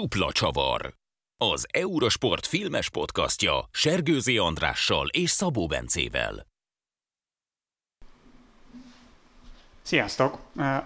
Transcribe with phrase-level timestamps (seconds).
[0.00, 0.94] Dupla csavar.
[1.36, 6.46] Az Eurosport filmes podcastja Sergőzi Andrással és Szabó Bencével.
[9.82, 10.38] Sziasztok!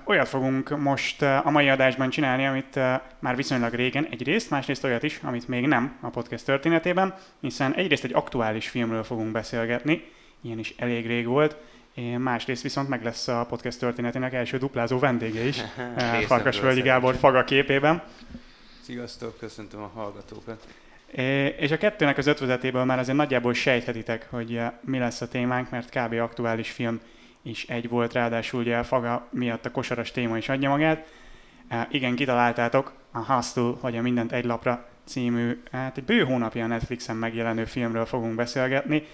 [0.04, 2.74] Olyat fogunk most a mai adásban csinálni, amit
[3.18, 8.04] már viszonylag régen egyrészt, másrészt olyat is, amit még nem a podcast történetében, hiszen egyrészt
[8.04, 11.56] egy aktuális filmről fogunk beszélgetni, ilyen is elég rég volt,
[12.18, 15.60] másrészt viszont meg lesz a podcast történetének első duplázó vendége is,
[16.26, 18.02] Farkasvölgyi Gábor Faga képében.
[18.86, 20.66] Sziasztok, köszöntöm a hallgatókat.
[21.58, 25.90] És a kettőnek az ötvezetéből már azért nagyjából sejthetitek, hogy mi lesz a témánk, mert
[25.90, 26.12] kb.
[26.12, 27.00] aktuális film
[27.42, 31.12] is egy volt, ráadásul ugye a Faga miatt a kosaras téma is adja magát.
[31.90, 36.66] Igen, kitaláltátok a Hustle, hogy a Mindent egy lapra című, hát egy bő hónapja a
[36.66, 39.06] Netflixen megjelenő filmről fogunk beszélgetni,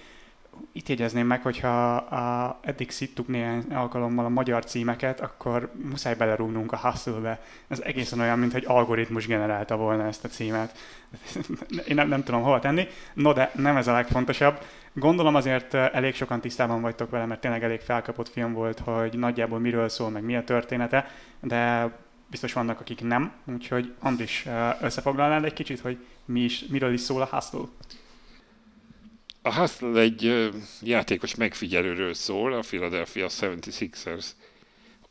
[0.71, 6.71] itt jegyezném meg, hogyha a, eddig szittuk néhány alkalommal a magyar címeket, akkor muszáj belerúgnunk
[6.71, 7.41] a hustle-be.
[7.67, 10.77] Ez egészen olyan, mint egy algoritmus generálta volna ezt a címet.
[11.87, 12.87] Én nem, nem tudom hova tenni.
[13.13, 14.59] No, de nem ez a legfontosabb.
[14.93, 19.59] Gondolom azért elég sokan tisztában vagytok vele, mert tényleg elég felkapott film volt, hogy nagyjából
[19.59, 21.07] miről szól, meg mi a története,
[21.39, 21.91] de
[22.27, 24.45] biztos vannak, akik nem, úgyhogy Andris,
[24.81, 27.65] összefoglalnád egy kicsit, hogy mi is, miről is szól a Hustle?
[29.45, 34.25] A Hustle egy játékos megfigyelőről szól, a Philadelphia 76ers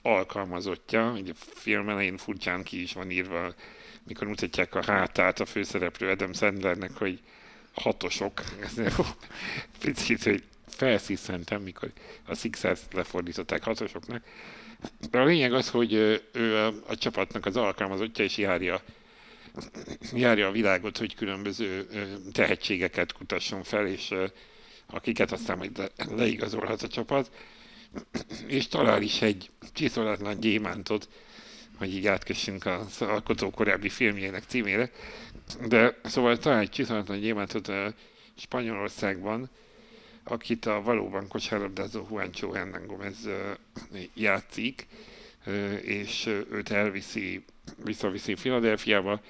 [0.03, 1.13] alkalmazottja.
[1.13, 3.55] A film elején furcsán ki is van írva,
[4.07, 7.21] mikor mutatják a hátát a főszereplő Adam Sandlernek, hogy
[7.75, 8.33] hatosok.
[9.81, 11.93] Picit, hogy felsziszentem, mikor
[12.27, 14.23] a Sixers lefordították hatosoknak.
[15.11, 15.93] De a lényeg az, hogy
[16.33, 18.83] ő a, a csapatnak az alkalmazottja, és járja
[20.14, 21.86] járja a világot, hogy különböző
[22.33, 24.14] tehetségeket kutasson fel, és
[24.86, 27.31] akiket aztán majd leigazolhat a csapat,
[28.47, 31.08] és talál is egy csiszolatlan gyémántot,
[31.77, 34.91] hogy így átkössünk az alkotó korábbi filmjének címére,
[35.69, 37.95] de szóval talán egy csiszolatlan gyémántot a
[38.36, 39.50] Spanyolországban,
[40.25, 43.29] akit a valóban kosárlabdázó Juancho Hernán Gomez
[44.14, 44.86] játszik,
[45.83, 47.45] és őt elviszi,
[47.85, 49.20] visszaviszi Filadelfiába,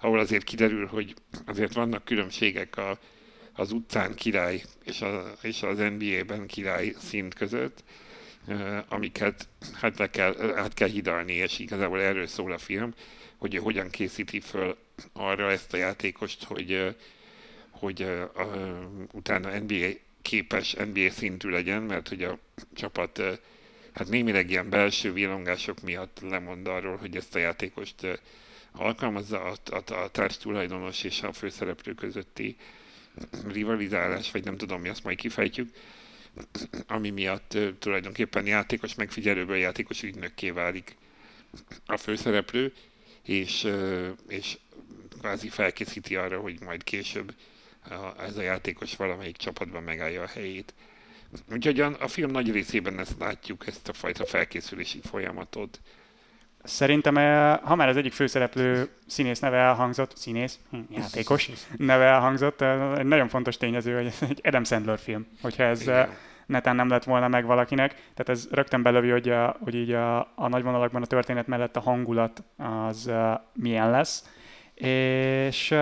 [0.00, 1.14] ahol azért kiderül, hogy
[1.46, 2.98] azért vannak különbségek a,
[3.52, 7.84] az utcán király és, a, és az NBA-ben király szint között,
[8.88, 12.94] amiket hát le kell, át kell hidalni, és igazából erről szól a film,
[13.36, 14.76] hogy hogyan készíti föl
[15.12, 16.96] arra ezt a játékost, hogy,
[17.70, 18.78] hogy a, a,
[19.12, 19.88] utána NBA
[20.22, 22.38] képes NBA szintű legyen, mert hogy a
[22.74, 23.22] csapat
[23.94, 28.20] hát némileg ilyen belső villongások miatt lemond arról, hogy ezt a játékost
[28.72, 32.56] alkalmazza a, a, a társ tulajdonos és a főszereplő közötti
[33.52, 35.74] rivalizálás, vagy nem tudom mi, azt majd kifejtjük,
[36.86, 40.96] ami miatt uh, tulajdonképpen játékos megfigyelőből játékos ügynökké válik
[41.86, 42.72] a főszereplő,
[43.22, 44.58] és, uh, és
[45.18, 47.34] kvázi felkészíti arra, hogy majd később
[47.88, 50.74] a, ez a játékos valamelyik csapatban megállja a helyét.
[51.52, 55.80] Úgyhogy a, a film nagy részében ezt látjuk, ezt a fajta felkészülési folyamatot.
[56.62, 62.60] Szerintem, eh, ha már az egyik főszereplő színész neve elhangzott, színész, hm, játékos neve elhangzott,
[62.60, 65.94] eh, egy nagyon fontos tényező, hogy ez egy Adam Sandler film, hogyha ez Igen.
[65.94, 66.08] Eh,
[66.46, 67.92] netán nem lett volna meg valakinek.
[67.92, 71.76] Tehát ez rögtön belövi, hogy, a, hogy így a, a nagy vonalakban a történet mellett
[71.76, 73.10] a hangulat az
[73.52, 74.28] milyen lesz.
[74.74, 75.74] És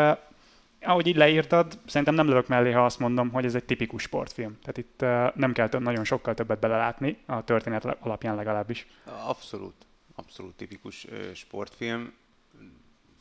[0.81, 4.59] ahogy így leírtad, szerintem nem lövök mellé, ha azt mondom, hogy ez egy tipikus sportfilm.
[4.65, 5.01] Tehát itt
[5.39, 8.87] nem kell nagyon sokkal többet belelátni, a történet alapján legalábbis.
[9.27, 9.88] Abszolút
[10.19, 12.13] abszolút tipikus sportfilm.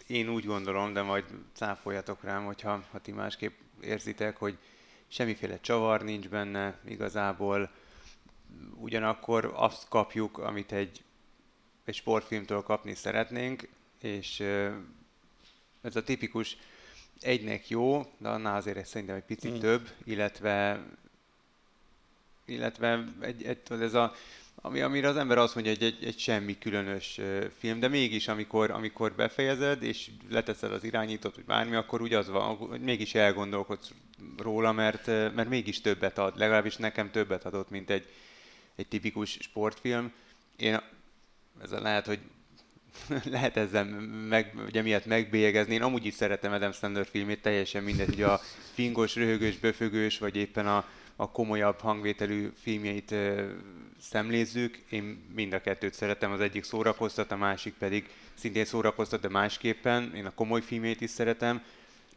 [0.08, 4.58] Én úgy gondolom, de majd cáfoljatok rám, hogyha ha ti másképp érzitek, hogy
[5.08, 7.72] semmiféle csavar nincs benne igazából,
[8.76, 11.04] ugyanakkor azt kapjuk, amit egy,
[11.86, 13.70] egy sportfilmtől kapni szeretnénk,
[14.02, 14.40] és
[15.82, 16.58] ez a tipikus
[17.20, 19.60] egynek jó, de annál azért szerintem egy picit mm.
[19.60, 20.86] több, illetve
[22.46, 24.14] illetve egy, egy, ez a
[24.68, 27.20] ami, amire az ember azt mondja, hogy egy, egy semmi különös
[27.58, 32.30] film, de mégis amikor, amikor befejezed, és leteszed az irányítót, vagy bármi, akkor úgy az
[32.30, 33.92] van, hogy mégis elgondolkodsz
[34.38, 38.06] róla, mert, mert mégis többet ad, legalábbis nekem többet adott, mint egy,
[38.76, 40.12] egy tipikus sportfilm.
[40.58, 40.80] Én
[41.64, 42.20] ez lehet, hogy
[43.36, 43.84] lehet ezzel
[44.30, 45.74] meg, ugye miatt megbélyegezni.
[45.74, 48.42] Én amúgy is szeretem Adam Sandler filmét, teljesen mindegy, hogy a
[48.74, 50.86] fingos, röhögős, böfögős, vagy éppen a,
[51.20, 53.16] a komolyabb hangvételű filmjeit
[54.00, 59.30] szemlézzük, én mind a kettőt szeretem, az egyik szórakoztat, a másik pedig szintén szórakoztat, de
[59.30, 60.16] másképpen.
[60.16, 61.64] Én a komoly filmét is szeretem,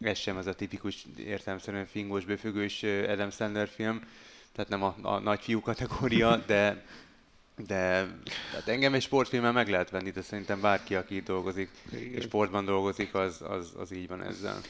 [0.00, 4.05] ez sem az a tipikus értelmszerűen fingós, bőfüggős Adam Sandler film,
[4.52, 6.85] tehát nem a, a nagy fiú kategória, de,
[7.67, 8.06] de
[8.52, 12.64] hát engem egy sportfilmmel meg lehet venni, de szerintem bárki, aki itt dolgozik, és sportban
[12.64, 14.61] dolgozik, az, az, az így van ezzel.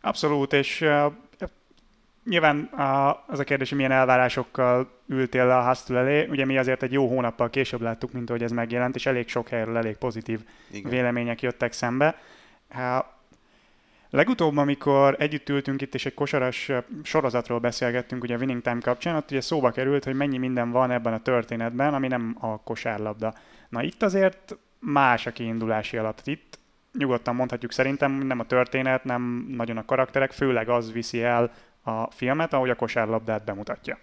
[0.00, 1.12] Abszolút, és uh,
[2.24, 6.26] nyilván a, az a kérdés, hogy milyen elvárásokkal ültél le a Hustle elé.
[6.26, 9.48] Ugye mi azért egy jó hónappal később láttuk, mint ahogy ez megjelent, és elég sok
[9.48, 10.40] helyről elég pozitív
[10.70, 10.90] Igen.
[10.90, 12.18] vélemények jöttek szembe.
[12.74, 13.04] Uh,
[14.10, 16.70] Legutóbb, amikor együtt ültünk itt, és egy kosaras
[17.02, 20.90] sorozatról beszélgettünk, ugye a Winning Time kapcsán, ott ugye szóba került, hogy mennyi minden van
[20.90, 23.34] ebben a történetben, ami nem a kosárlabda.
[23.68, 26.20] Na itt azért más a kiindulási alap.
[26.24, 26.58] Itt
[26.98, 31.52] nyugodtan mondhatjuk szerintem nem a történet, nem nagyon a karakterek, főleg az viszi el
[31.82, 33.98] a filmet, ahogy a kosárlabdát bemutatja.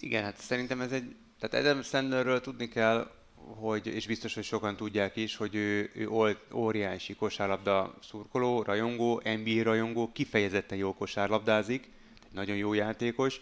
[0.00, 4.76] Igen, hát szerintem ez egy, tehát Adam Sandlerről tudni kell, hogy, és biztos, hogy sokan
[4.76, 6.08] tudják is, hogy ő, ő
[6.52, 11.88] óriási kosárlabda szurkoló, rajongó, NBA rajongó, kifejezetten jó kosárlabdázik,
[12.32, 13.40] nagyon jó játékos,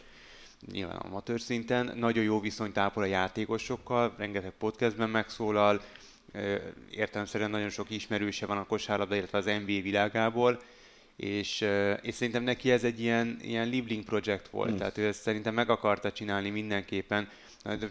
[0.72, 5.80] nyilván amatőr szinten, nagyon jó viszonyt ápol a játékosokkal, rengeteg podcastben megszólal,
[6.90, 10.60] értelemszerűen nagyon sok ismerőse van a kosárlabda, illetve az NBA világából,
[11.18, 11.66] és,
[12.02, 14.78] és szerintem neki ez egy ilyen, ilyen Liebling projekt volt, hmm.
[14.78, 17.28] tehát ő ezt szerintem meg akarta csinálni mindenképpen,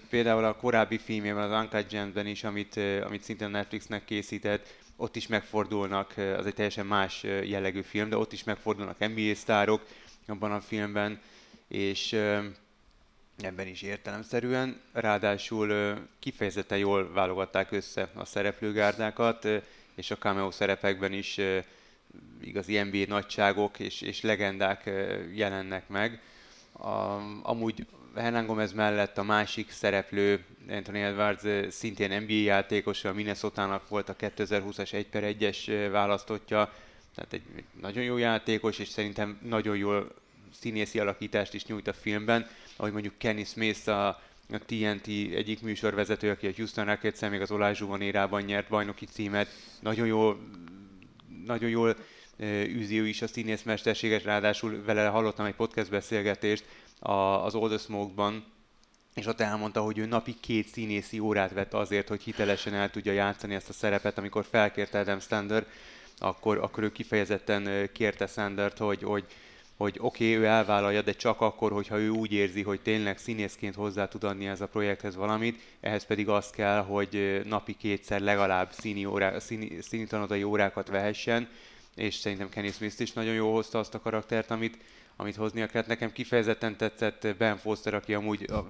[0.09, 5.27] Például a korábbi filmjében, az Uncut Gems-ben is, amit, amit szintén Netflixnek készített, ott is
[5.27, 9.81] megfordulnak, az egy teljesen más jellegű film, de ott is megfordulnak NBA sztárok
[10.27, 11.19] abban a filmben,
[11.67, 12.13] és
[13.37, 14.81] ebben is értelemszerűen.
[14.91, 19.47] Ráadásul kifejezetten jól válogatták össze a szereplőgárdákat,
[19.95, 21.39] és a cameo szerepekben is
[22.41, 24.89] igazi NBA nagyságok és, és legendák
[25.33, 26.21] jelennek meg.
[26.71, 33.81] A, amúgy Hernán Gomez mellett a másik szereplő, Anthony Edwards szintén NBA játékos, a minnesota
[33.89, 36.73] volt a 2020-as 1 per 1-es választotja,
[37.15, 40.11] tehát egy, egy nagyon jó játékos, és szerintem nagyon jól
[40.59, 44.07] színészi alakítást is nyújt a filmben, ahogy mondjuk Kenny Smith a,
[44.51, 49.47] a TNT egyik műsorvezető, aki a Houston rockets még az Olaj érában nyert bajnoki címet,
[49.79, 50.39] nagyon jól,
[51.47, 51.95] nagyon jól
[52.67, 56.65] űzi is a színészmesterséget, ráadásul vele hallottam egy podcast beszélgetést,
[56.99, 58.45] az Old Smoke-ban,
[59.13, 63.11] és ott elmondta, hogy ő napi két színészi órát vett azért, hogy hitelesen el tudja
[63.11, 65.67] játszani ezt a szerepet, amikor felkérte Adam Stander,
[66.17, 69.25] akkor, akkor ő kifejezetten kérte Sandert, hogy, hogy,
[69.77, 73.75] hogy oké, okay, ő elvállalja, de csak akkor, hogyha ő úgy érzi, hogy tényleg színészként
[73.75, 78.71] hozzá tud adni ez a projekthez valamit, ehhez pedig az kell, hogy napi kétszer legalább
[78.71, 81.49] színi, órá, színi, színi tanodai órákat vehessen,
[81.95, 84.77] és szerintem Kenny Smith is nagyon jól hozta azt a karaktert, amit,
[85.15, 85.87] amit hoznia kellett.
[85.87, 88.65] Nekem kifejezetten tetszett Ben Foster, aki amúgy a,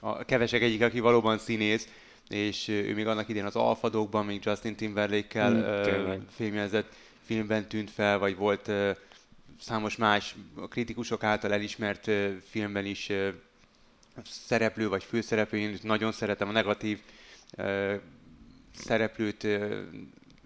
[0.00, 1.88] a kevesek egyik, aki valóban színész,
[2.28, 6.20] és ő még annak idén az Alfadókban, még Justin Timberlake-kel mm,
[6.72, 6.84] uh,
[7.24, 8.96] filmben tűnt fel, vagy volt uh,
[9.60, 10.34] számos más
[10.68, 12.10] kritikusok által elismert
[12.48, 13.12] filmben is
[14.24, 15.58] szereplő vagy főszereplő.
[15.58, 17.00] Én nagyon szeretem a negatív
[18.74, 19.46] szereplőt,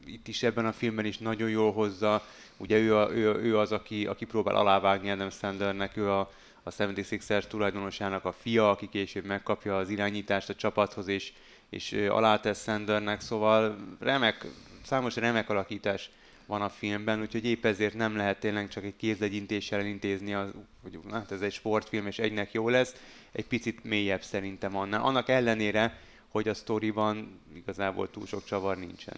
[0.06, 2.26] itt is ebben a filmben is nagyon jól hozza.
[2.56, 6.30] Ugye ő, a, ő, ő az, aki, aki próbál alávágni Adam Sandlernek, ő a,
[6.62, 11.32] a 76ers tulajdonosának a fia, aki később megkapja az irányítást a csapathoz, és,
[11.68, 14.46] és alátesz Sandernek, szóval remek,
[14.84, 16.10] számos remek alakítás
[16.46, 20.50] van a filmben, úgyhogy épp ezért nem lehet tényleg csak egy kézlegyintéssel elintézni, az,
[20.82, 22.94] hogy hát ez egy sportfilm, és egynek jó lesz,
[23.32, 25.02] egy picit mélyebb szerintem annál.
[25.02, 29.16] Annak ellenére, hogy a sztoriban igazából túl sok csavar nincsen.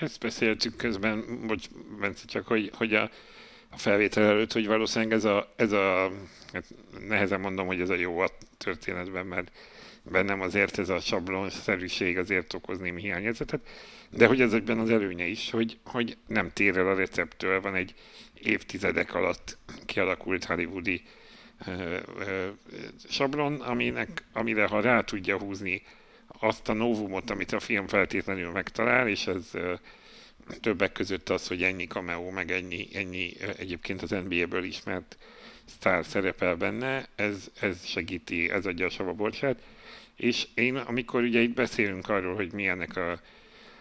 [0.00, 1.68] Ezt beszéltük közben, bocs,
[2.00, 3.10] Bence, csak hogy, hogy a,
[3.70, 6.10] a felvétel előtt, hogy valószínűleg ez a, ez a
[6.52, 6.64] hát
[7.08, 9.50] nehezen mondom, hogy ez a jó a történetben, mert
[10.10, 13.68] bennem azért ez a sablonszerűség azért okoz némi hiányérzetet,
[14.10, 17.74] de hogy ez egyben az előnye is, hogy, hogy nem tér el a receptől, van
[17.74, 17.94] egy
[18.34, 21.02] évtizedek alatt kialakult hollywoodi
[21.66, 22.46] ö, ö,
[23.08, 25.82] sablon, aminek, amire ha rá tudja húzni
[26.26, 29.50] azt a novumot, amit a film feltétlenül megtalál, és ez
[30.60, 35.16] többek között az, hogy ennyi cameo, meg ennyi, ennyi egyébként az NBA-ből ismert
[35.64, 39.62] sztár szerepel benne, ez, ez segíti, ez adja a sava borsát.
[40.18, 43.10] És én, amikor ugye itt beszélünk arról, hogy milyenek a,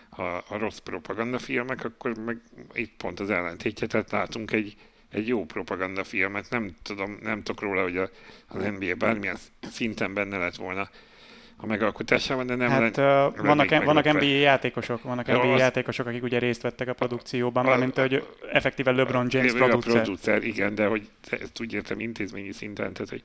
[0.10, 2.42] a, a rossz propagandafilmek, akkor meg
[2.74, 4.76] itt pont az ellentétje, tehát látunk egy,
[5.12, 8.10] egy jó propagandafilmet, nem tudom, nem tudok róla, hogy a,
[8.48, 10.90] az NBA bármilyen szinten benne lett volna
[11.60, 16.08] a megalkotásában, de nem hát, len, uh, vannak, vannak NBA játékosok, vannak NBA az, játékosok,
[16.08, 19.96] akik ugye részt vettek a produkcióban, a, mint hogy effektíve LeBron James a, producer.
[19.96, 20.44] A producer.
[20.44, 23.24] Igen, de hogy ezt úgy értem intézményi szinten, tehát hogy,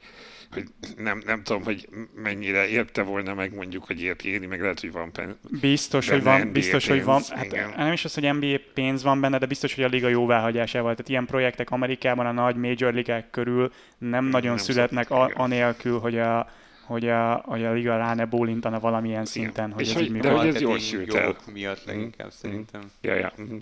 [0.50, 0.64] hogy
[0.96, 4.92] nem, nem tudom, hogy mennyire érte volna meg mondjuk, hogy ért éri, meg lehet, hogy
[4.92, 5.34] van pénz.
[5.60, 7.22] Biztos, hogy van, NBA biztos, pénz, hogy van.
[7.28, 10.90] Hát, nem is az, hogy NBA pénz van benne, de biztos, hogy a liga jóváhagyásával.
[10.90, 15.98] Tehát ilyen projektek Amerikában a nagy major ligák körül nem nagyon nem születnek a, anélkül,
[15.98, 16.50] hogy a
[16.92, 20.11] hogy a, hogy a liga rá ne bólintana valamilyen szinten, hogy És ez hogy- így
[20.11, 20.37] de működik.
[20.38, 21.37] hogy ez jól sült el.
[21.52, 22.37] miatt leginkább Mhm.
[22.37, 22.90] szerintem.
[23.00, 23.32] Ja, ja.
[23.37, 23.56] mhm.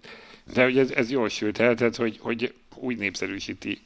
[0.54, 3.80] De hogy ez, ez jól sült el, tehát hogy, hogy úgy népszerűsíti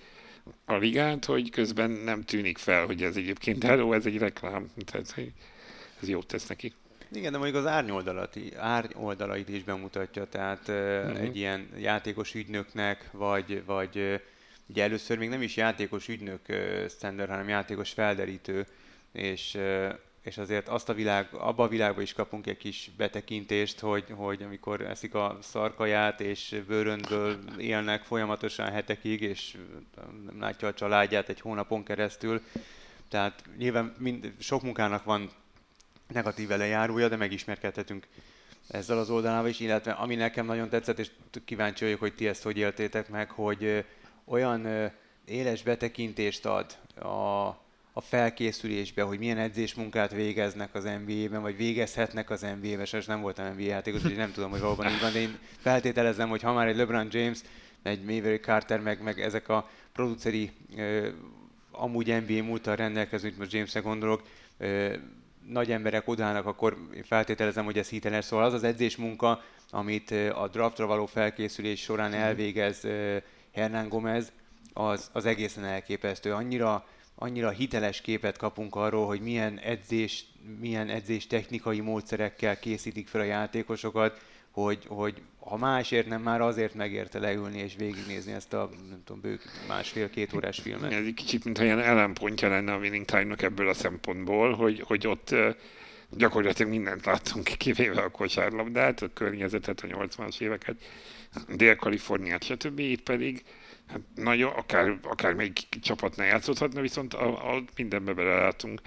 [0.65, 4.71] a ligát, hogy közben nem tűnik fel, hogy ez egyébként hello, ez egy reklám.
[4.87, 5.15] Tehát
[6.03, 6.73] ez jót tesz neki.
[7.13, 11.17] Igen, de mondjuk az árnyoldalat, árnyoldalait is bemutatja, tehát uh, Mhm.
[11.23, 14.21] egy ilyen játékos ügynöknek, vagy, vagy
[14.67, 16.41] ugye először még nem is játékos ügynök
[16.89, 18.67] standard, hanem játékos felderítő,
[19.15, 19.59] és,
[20.23, 24.43] és azért azt a világ, abba a világba is kapunk egy kis betekintést, hogy, hogy
[24.43, 29.57] amikor eszik a szarkaját, és bőröndből élnek folyamatosan hetekig, és
[30.25, 32.43] nem látja a családját egy hónapon keresztül,
[33.09, 35.31] tehát nyilván mind, sok munkának van
[36.13, 38.07] negatív elejárója, de megismerkedhetünk
[38.69, 41.11] ezzel az oldalával is, illetve ami nekem nagyon tetszett, és
[41.45, 43.85] kíváncsi vagyok, hogy ti ezt hogy éltétek meg, hogy
[44.25, 44.91] olyan
[45.25, 47.64] éles betekintést ad a,
[47.97, 53.53] a felkészülésbe, hogy milyen edzésmunkát végeznek az NBA-ben, vagy végezhetnek az NBA-ben, és nem voltam
[53.53, 56.67] NBA játékos, úgyhogy nem tudom, hogy valóban így van, de én feltételezem, hogy ha már
[56.67, 57.39] egy LeBron James,
[57.83, 61.09] egy Maverick Carter, meg, meg ezek a produceri ö,
[61.71, 64.23] amúgy NBA múltal rendelkező, mint most Jamesre gondolok,
[64.59, 64.95] ö,
[65.49, 68.25] nagy emberek odállnak, akkor én feltételezem, hogy ez hiteles.
[68.25, 73.17] Szóval az az edzésmunka, amit a draftra való felkészülés során elvégez ö,
[73.53, 74.33] Hernán Gomez,
[74.73, 76.33] az, az egészen elképesztő.
[76.33, 80.25] Annyira, annyira hiteles képet kapunk arról, hogy milyen edzés,
[80.61, 86.75] milyen edzés technikai módszerekkel készítik fel a játékosokat, hogy, hogy ha másért nem, már azért
[86.75, 90.93] megérte leülni és végignézni ezt a nem tudom, bők másfél-két órás filmet.
[90.93, 95.07] Ez egy kicsit, mintha ilyen ellenpontja lenne a Winning Time-nak ebből a szempontból, hogy, hogy
[95.07, 95.35] ott
[96.11, 100.83] gyakorlatilag mindent láttunk, kivéve a kosárlabdát, a környezetet, a 80-as éveket,
[101.49, 102.79] Dél-Kaliforniát, stb.
[102.79, 103.43] Itt pedig
[103.89, 108.81] hát nagyon, akár, akár még csapatnál játszhatna, viszont a, a mindenbe belelátunk.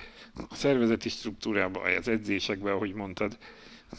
[0.50, 3.38] A szervezeti struktúrába, az edzésekbe, ahogy mondtad,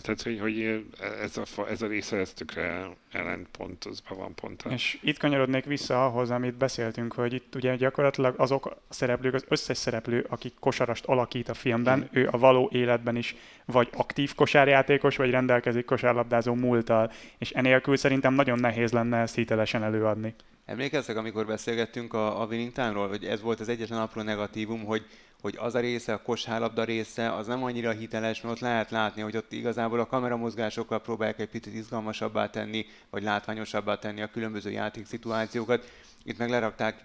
[0.02, 0.84] tehát, hogy, hogy
[1.22, 4.64] ez, a, fa- ez a része, ez tökre ellentpontozva van pont.
[4.68, 9.44] És itt kanyarodnék vissza ahhoz, amit beszéltünk, hogy itt ugye gyakorlatilag azok a szereplők, az
[9.48, 15.16] összes szereplő, akik kosarast alakít a filmben, ő a való életben is vagy aktív kosárjátékos,
[15.16, 20.34] vagy rendelkezik kosárlabdázó múlttal, és enélkül szerintem nagyon nehéz lenne ezt hitelesen előadni.
[20.68, 25.06] Emlékeztek, amikor beszélgettünk a, a Winning Time-ról, hogy ez volt az egyetlen apró negatívum, hogy,
[25.40, 29.22] hogy az a része, a kosárlabda része, az nem annyira hiteles, mert ott lehet látni,
[29.22, 34.70] hogy ott igazából a kameramozgásokkal próbálják egy picit izgalmasabbá tenni, vagy látványosabbá tenni a különböző
[34.70, 35.90] játékszituációkat.
[36.24, 37.04] Itt meg lerakták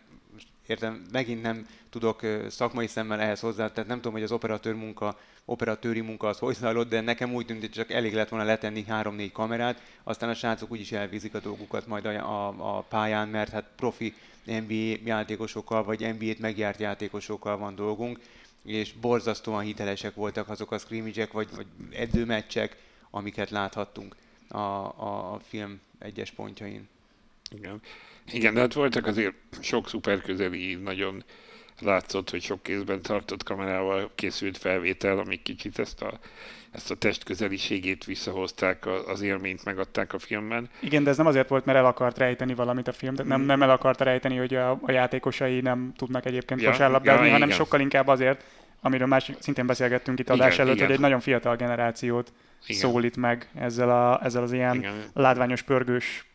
[0.67, 5.17] értem, megint nem tudok szakmai szemmel ehhez hozzá, tehát nem tudom, hogy az operatőr munka,
[5.45, 8.83] operatőri munka az hogy zajlott, de nekem úgy tűnt, hogy csak elég lett volna letenni
[8.83, 13.51] három-négy kamerát, aztán a srácok úgyis elvízik a dolgukat majd a, a, a pályán, mert
[13.51, 14.13] hát profi
[14.45, 18.19] NBA játékosokkal, vagy NBA-t megjárt játékosokkal van dolgunk,
[18.63, 22.77] és borzasztóan hitelesek voltak azok a scrimmage vagy, vagy edzőmeccsek,
[23.09, 24.15] amiket láthattunk
[24.47, 26.87] a, a film egyes pontjain.
[27.49, 27.81] Igen.
[28.31, 31.23] Igen, de hát voltak azért sok szuper közeli, nagyon
[31.79, 36.19] látszott, hogy sok kézben tartott kamerával készült felvétel, amik kicsit ezt a,
[36.71, 40.69] ezt a test közeliségét visszahozták, az élményt megadták a filmben.
[40.79, 43.41] Igen, de ez nem azért volt, mert el akart rejteni valamit a film, tehát nem,
[43.41, 47.47] nem el akarta rejteni, hogy a, a játékosai nem tudnak egyébként Ja, kosárlabdázni, ja, hanem
[47.47, 47.59] igen.
[47.59, 48.43] sokkal inkább azért,
[48.81, 50.85] amiről más szintén beszélgettünk itt Igen, adás előtt, igen.
[50.85, 52.33] hogy egy nagyon fiatal generációt
[52.65, 52.81] Igen.
[52.81, 54.93] szólít meg ezzel, a, ezzel az ilyen Igen.
[55.13, 56.25] látványos, pörgős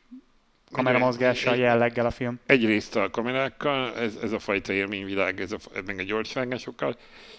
[0.72, 2.40] kameramozgással, Egy- jelleggel a film.
[2.46, 6.96] Egyrészt a kamerákkal, ez, ez a fajta élményvilág, ez a, meg a gyorsvágásokkal,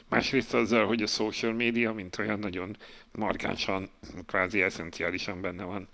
[0.09, 2.77] másrészt azzal, hogy a social media, mint olyan nagyon
[3.11, 3.89] markánsan,
[4.25, 5.87] kvázi eszenciálisan benne van,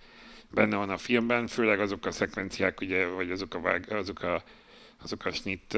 [0.51, 4.44] benne van a filmben, főleg azok a szekvenciák, ugye, vagy azok a, vág, azok a,
[5.04, 5.77] azok a snit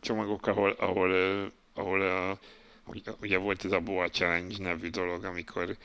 [0.00, 1.12] csomagok, ahol, ahol,
[1.74, 2.30] ahol ö,
[2.84, 5.76] ugye, ugye volt ez a Boa Challenge nevű dolog, amikor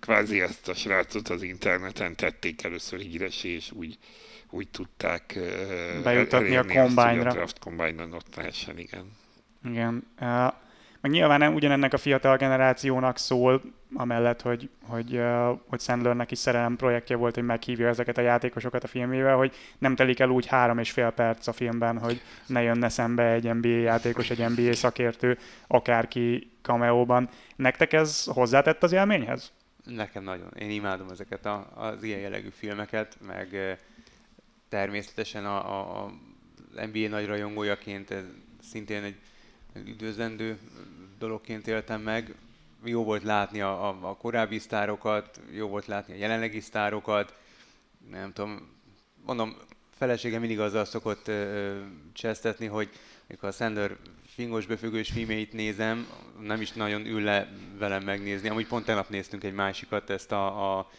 [0.00, 3.98] kvázi ezt a srácot az interneten tették először híresé, és úgy,
[4.54, 7.30] úgy tudták ö, Bejuttatni a combine-ra.
[7.30, 9.10] A draft combine-on ott lehessen, igen.
[9.64, 10.06] Igen.
[11.00, 13.62] Meg nyilván nem ugyanennek a fiatal generációnak szól,
[13.94, 15.20] amellett, hogy, hogy,
[15.68, 19.94] hogy Sandlernek is szerelem projektje volt, hogy meghívja ezeket a játékosokat a filmével, hogy nem
[19.94, 23.68] telik el úgy három és fél perc a filmben, hogy ne jönne szembe egy NBA
[23.68, 27.28] játékos, egy NBA szakértő, akárki cameóban.
[27.56, 29.52] Nektek ez hozzátett az élményhez?
[29.84, 30.52] Nekem nagyon.
[30.58, 33.78] Én imádom ezeket a, az ilyen jellegű filmeket, meg
[34.74, 36.12] természetesen a, a, a
[36.86, 38.24] NBA nagy rajongójaként ez
[38.70, 39.18] szintén egy
[39.88, 40.58] üdvözlendő
[41.18, 42.34] dologként éltem meg.
[42.84, 47.34] Jó volt látni a, a, a korábbi sztárokat, jó volt látni a jelenlegi sztárokat,
[48.10, 48.68] nem tudom,
[49.26, 49.56] mondom,
[49.96, 51.80] felesége mindig azzal szokott ö,
[52.12, 52.88] csesztetni, hogy
[53.26, 56.06] mikor a Sandler fingos befüggős filmjeit nézem,
[56.40, 58.48] nem is nagyon ül le velem megnézni.
[58.48, 60.90] Amúgy pont tegnap néztünk egy másikat, ezt a, a,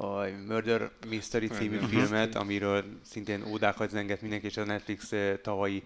[0.00, 5.12] a Murder Mystery című filmet, amiről szintén ódákat zenget mindenki, és a Netflix
[5.42, 5.82] tavalyi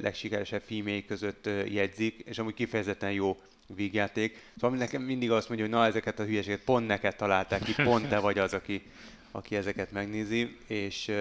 [0.00, 4.38] legsikeresebb filmjei között jegyzik, és amúgy kifejezetten jó vígjáték.
[4.60, 8.08] Szóval nekem mindig azt mondja, hogy na ezeket a hülyeséget pont neked találták ki, pont
[8.08, 8.82] te vagy az, aki,
[9.30, 11.12] aki ezeket megnézi, és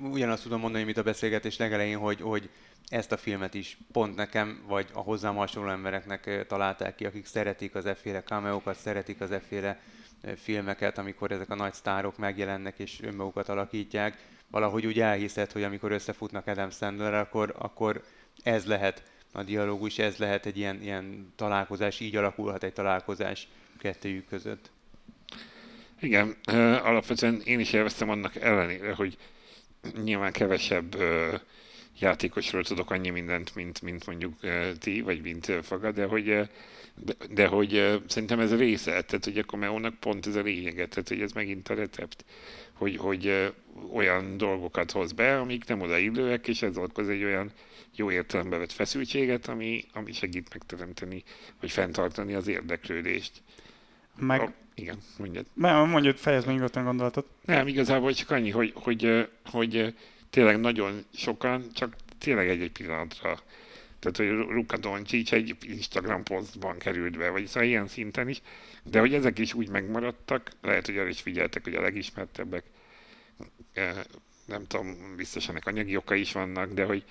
[0.00, 2.48] ugyanazt tudom mondani, mint a beszélgetés legelején, hogy, hogy
[2.88, 7.74] ezt a filmet is pont nekem, vagy a hozzám hasonló embereknek találták ki, akik szeretik
[7.74, 9.80] az efféle cameókat, szeretik az efféle
[10.36, 14.16] filmeket, amikor ezek a nagy sztárok megjelennek és önmagukat alakítják.
[14.50, 18.02] Valahogy úgy elhiszed, hogy amikor összefutnak Adam Sandler, akkor, akkor
[18.42, 23.48] ez lehet a dialógus, ez lehet egy ilyen, ilyen találkozás, így alakulhat egy találkozás
[23.78, 24.70] kettőjük között.
[26.00, 26.36] Igen,
[26.82, 29.16] alapvetően én is élveztem annak ellenére, hogy
[30.02, 30.96] nyilván kevesebb
[31.98, 34.34] játékosról tudok annyi mindent, mint, mint mondjuk
[34.78, 36.48] ti, vagy mint Faga, de hogy,
[37.04, 40.86] de, de hogy szerintem ez a része, tehát hogy a cameo pont ez a lényege,
[40.86, 42.24] tehát hogy ez megint a recept,
[42.72, 43.52] hogy, hogy
[43.92, 47.52] olyan dolgokat hoz be, amik nem odaillőek, és ez okoz egy olyan
[47.96, 51.22] jó értelembe vett feszültséget, ami, ami segít megteremteni,
[51.60, 53.32] vagy fenntartani az érdeklődést.
[54.18, 54.40] Meg...
[54.40, 55.46] A, igen, mondjad.
[55.54, 57.26] Mondjad, fejezd meg nyugodtan gondolatot.
[57.44, 59.94] Nem, igazából csak annyi, hogy, hogy, hogy
[60.30, 63.40] tényleg nagyon sokan, csak tényleg egy-egy pillanatra.
[63.98, 68.42] Tehát, hogy Luka Doncic egy Instagram posztban került be, vagy szóval ilyen szinten is,
[68.82, 72.64] de hogy ezek is úgy megmaradtak, lehet, hogy arra is figyeltek, hogy a legismertebbek,
[74.46, 77.04] nem tudom, biztos ennek anyagi oka is vannak, de hogy,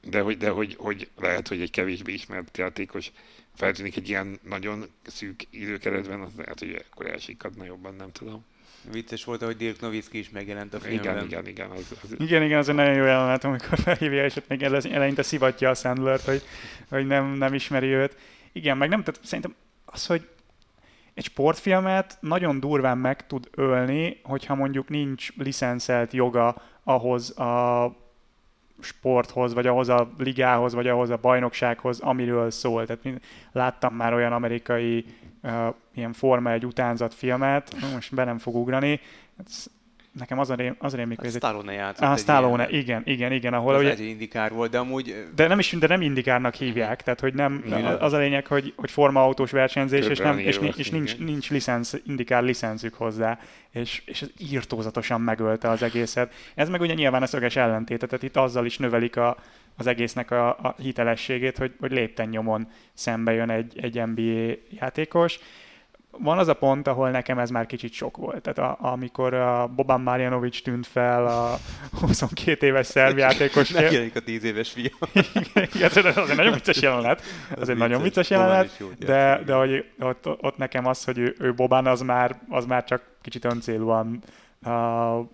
[0.00, 3.12] de hogy, de hogy, hogy lehet, hogy egy kevésbé ismert játékos
[3.54, 8.44] feltűnik egy ilyen nagyon szűk időkeretben, az lehet, hogy akkor elsikadna jobban, nem tudom.
[8.90, 11.14] Vicces volt, hogy Dirk Nowitzki is megjelent a filmben.
[11.14, 11.70] Igen, igen, igen.
[11.70, 12.14] Az, az...
[12.18, 15.74] Igen, igen, az egy nagyon jó jelenet, amikor felhívja, és ott még eleinte szivatja a
[15.74, 16.42] Sandlert, hogy,
[16.88, 18.16] hogy nem, nem ismeri őt.
[18.52, 19.54] Igen, meg nem, tehát szerintem
[19.84, 20.28] az, hogy
[21.14, 28.07] egy sportfilmet nagyon durván meg tud ölni, hogyha mondjuk nincs licenszelt joga ahhoz a
[28.80, 32.86] sporthoz, vagy ahhoz a ligához, vagy ahhoz a bajnoksághoz, amiről szól.
[32.86, 33.20] Tehát
[33.52, 35.04] láttam már olyan amerikai
[35.42, 39.00] uh, ilyen Forma egy utánzat filmet, most be nem fog ugrani,
[40.12, 42.08] nekem az a, rém, az a rémik, hogy ez Stallone játszott.
[42.08, 43.74] Ah, Stallone, ilyen, igen, igen, igen, ahol...
[43.74, 45.26] Ez ugye, egy indikár volt, de amúgy...
[45.34, 47.64] De nem is, de nem indikárnak hívják, tehát hogy nem,
[48.00, 52.42] az a lényeg, hogy, hogy forma-autós versenyzés, és, nem, és, és nincs, nincs licensz, indikár
[52.42, 53.38] licenszük hozzá,
[53.70, 56.32] és, és ez írtózatosan megölte az egészet.
[56.54, 59.36] Ez meg ugye nyilván a szöges ellentéte, tehát itt azzal is növelik a,
[59.76, 65.38] az egésznek a, a hitelességét, hogy, hogy lépten nyomon szembe jön egy, egy NBA játékos,
[66.10, 68.42] van az a pont, ahol nekem ez már kicsit sok volt.
[68.42, 71.58] Tehát a, amikor a Boban Marjanovic tűnt fel a
[72.00, 73.70] 22 éves szerb játékos.
[73.70, 74.88] Megjelenik a 10 éves fiú.
[75.74, 77.22] Igen, ez egy nagyon vicces jelenet.
[77.60, 81.54] Ez egy nagyon vicces jelenet, de, de hogy ott, ott, nekem az, hogy ő, ő
[81.54, 84.22] Boban, az már, az már csak kicsit öncélúan
[84.64, 85.26] uh,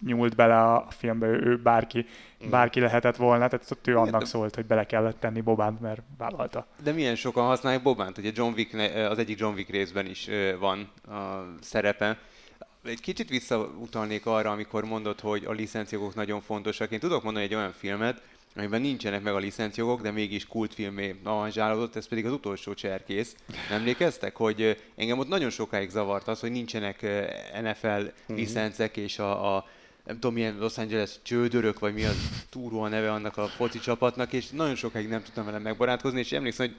[0.00, 2.06] nyúlt bele a filmbe, ő, ő bárki,
[2.46, 2.50] mm.
[2.50, 6.66] bárki lehetett volna, tehát ott ő annak szólt, hogy bele kellett tenni Bobánt, mert vállalta.
[6.82, 8.74] De milyen sokan használják Bobánt, ugye John Wick,
[9.10, 10.28] az egyik John Wick részben is
[10.58, 12.18] van a szerepe.
[12.84, 16.90] Egy kicsit visszautalnék arra, amikor mondod, hogy a licencjogok nagyon fontosak.
[16.90, 18.22] Én tudok mondani egy olyan filmet,
[18.56, 23.36] amiben nincsenek meg a licencjogok, de mégis kultfilmé avanzsálódott, ez pedig az utolsó cserkész.
[23.70, 27.02] Emlékeztek, hogy engem ott nagyon sokáig zavart az, hogy nincsenek
[27.62, 28.10] NFL mhm.
[28.26, 29.66] licencek, és a, a
[30.06, 33.78] nem tudom milyen Los Angeles csődörök, vagy mi az túró a neve annak a foci
[33.78, 36.76] csapatnak, és nagyon sokáig nem tudtam vele megbarátkozni, és emlékszem, hogy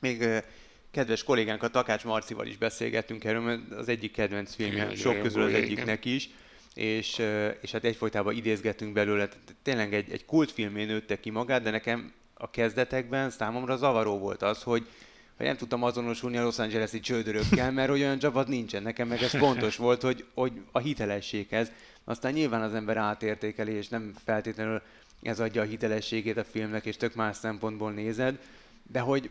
[0.00, 0.42] még
[0.90, 5.42] kedves kollégánk, a Takács Marcival is beszélgettünk erről, mert az egyik kedvenc filmje, sok közül
[5.42, 6.30] az egyiknek is,
[6.74, 7.22] és,
[7.60, 9.28] és hát egyfolytában idézgetünk belőle.
[9.62, 14.62] Tényleg egy, egy kultfilmén nőtte ki magát, de nekem a kezdetekben számomra zavaró volt az,
[14.62, 14.86] hogy,
[15.36, 18.82] hogy nem tudtam azonosulni a Los Angeles-i csődörökkel, mert olyan csapat nincsen.
[18.82, 21.72] Nekem meg ez fontos volt, hogy, hogy a hitelességhez
[22.04, 24.82] aztán nyilván az ember átértékeli, és nem feltétlenül
[25.22, 28.38] ez adja a hitelességét a filmnek, és tök más szempontból nézed,
[28.82, 29.30] de hogy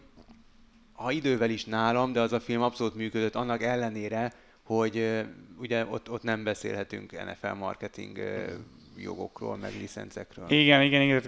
[0.93, 5.25] ha idővel is nálam, de az a film abszolút működött, annak ellenére, hogy
[5.57, 8.19] ugye ott, ott nem beszélhetünk NFL marketing
[8.97, 10.45] jogokról, meg licencekről.
[10.49, 11.21] Igen, igen, igen,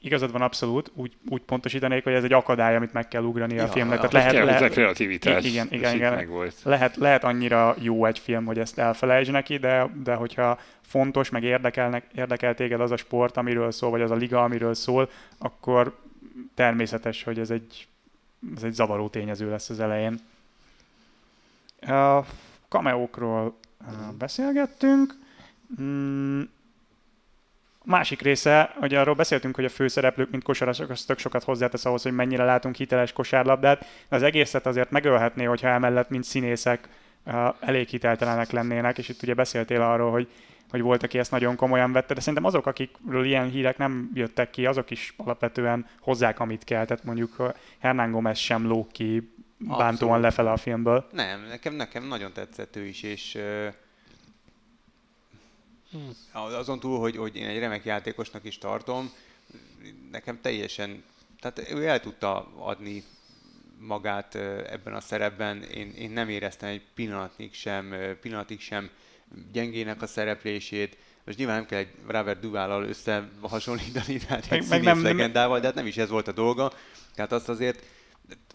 [0.00, 3.64] igazad van abszolút, úgy, úgy pontosítanék, hogy ez egy akadály, amit meg kell ugrani ja,
[3.64, 3.96] a filmnek.
[3.96, 5.44] Tehát lehet, kell lehet, kreativitás.
[5.44, 6.52] Igen, igen, igen.
[6.62, 11.42] Lehet, lehet annyira jó egy film, hogy ezt elfelejtsd neki, de, de hogyha fontos, meg
[11.42, 15.98] érdekelnek, érdekel téged az a sport, amiről szól, vagy az a liga, amiről szól, akkor
[16.54, 17.88] természetes, hogy ez egy,
[18.56, 20.20] ez egy zavaró tényező lesz az elején.
[21.80, 22.24] A
[22.68, 23.56] kameókról
[24.18, 25.14] beszélgettünk.
[27.88, 32.02] Másik része, hogy arról beszéltünk, hogy a főszereplők, mint kosarasok, az tök sokat hozzátesz ahhoz,
[32.02, 33.84] hogy mennyire látunk hiteles kosárlabdát.
[34.08, 36.88] Az egészet azért megölhetné, hogyha emellett, mint színészek,
[37.60, 40.28] elég hiteltelenek lennének, és itt ugye beszéltél arról, hogy
[40.70, 44.50] hogy volt, aki ezt nagyon komolyan vette, de szerintem azok, akikről ilyen hírek nem jöttek
[44.50, 46.84] ki, azok is alapvetően hozzák, amit kell.
[46.84, 50.20] Tehát mondjuk Hernán Gomez sem lóg ki bántóan Abszolút.
[50.20, 51.08] lefele a filmből.
[51.12, 53.38] Nem, nekem, nekem nagyon tetszett ő is, és
[55.90, 56.10] hmm.
[56.32, 59.12] azon túl, hogy, hogy én egy remek játékosnak is tartom,
[60.10, 61.04] nekem teljesen,
[61.40, 63.04] tehát ő el tudta adni
[63.78, 64.34] magát
[64.70, 68.90] ebben a szerepben, én, én nem éreztem egy pillanatig sem, pillanatig sem
[69.52, 70.96] gyengének a szereplését,
[71.28, 75.66] most nyilván nem kell egy Robert Duvállal összehasonlítani, tehát egy meg, meg nem, legendával, de
[75.66, 76.72] hát nem is ez volt a dolga.
[77.14, 77.84] Tehát azt azért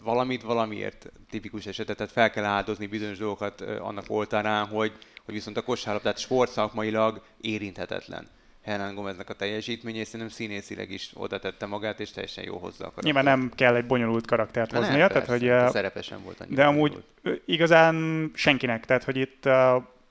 [0.02, 4.92] valamit valamiért tipikus esetet, tehát fel kell áldozni bizonyos dolgokat annak oltárán, hogy,
[5.24, 8.28] hogy viszont a kosárlabdát sportszakmailag érinthetetlen.
[8.62, 12.86] Hernán Gomeznek a teljesítmény, és szerintem színészileg is oda tette magát, és teljesen jó hozzá
[12.86, 15.48] a Nyilván nem kell egy bonyolult karaktert Na hoznia, nem, tehát persze, hogy...
[15.48, 17.42] A szerepe sem volt annyira De amúgy volt.
[17.46, 19.48] igazán senkinek, tehát hogy itt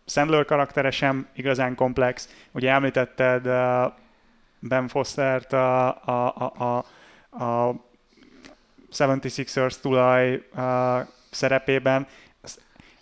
[0.05, 2.29] Sandler karaktere sem igazán komplex.
[2.51, 3.93] Ugye említetted uh,
[4.59, 6.85] Ben Fostert a, a, a, a,
[7.43, 7.75] a
[8.91, 12.07] 76ers tulaj uh, szerepében.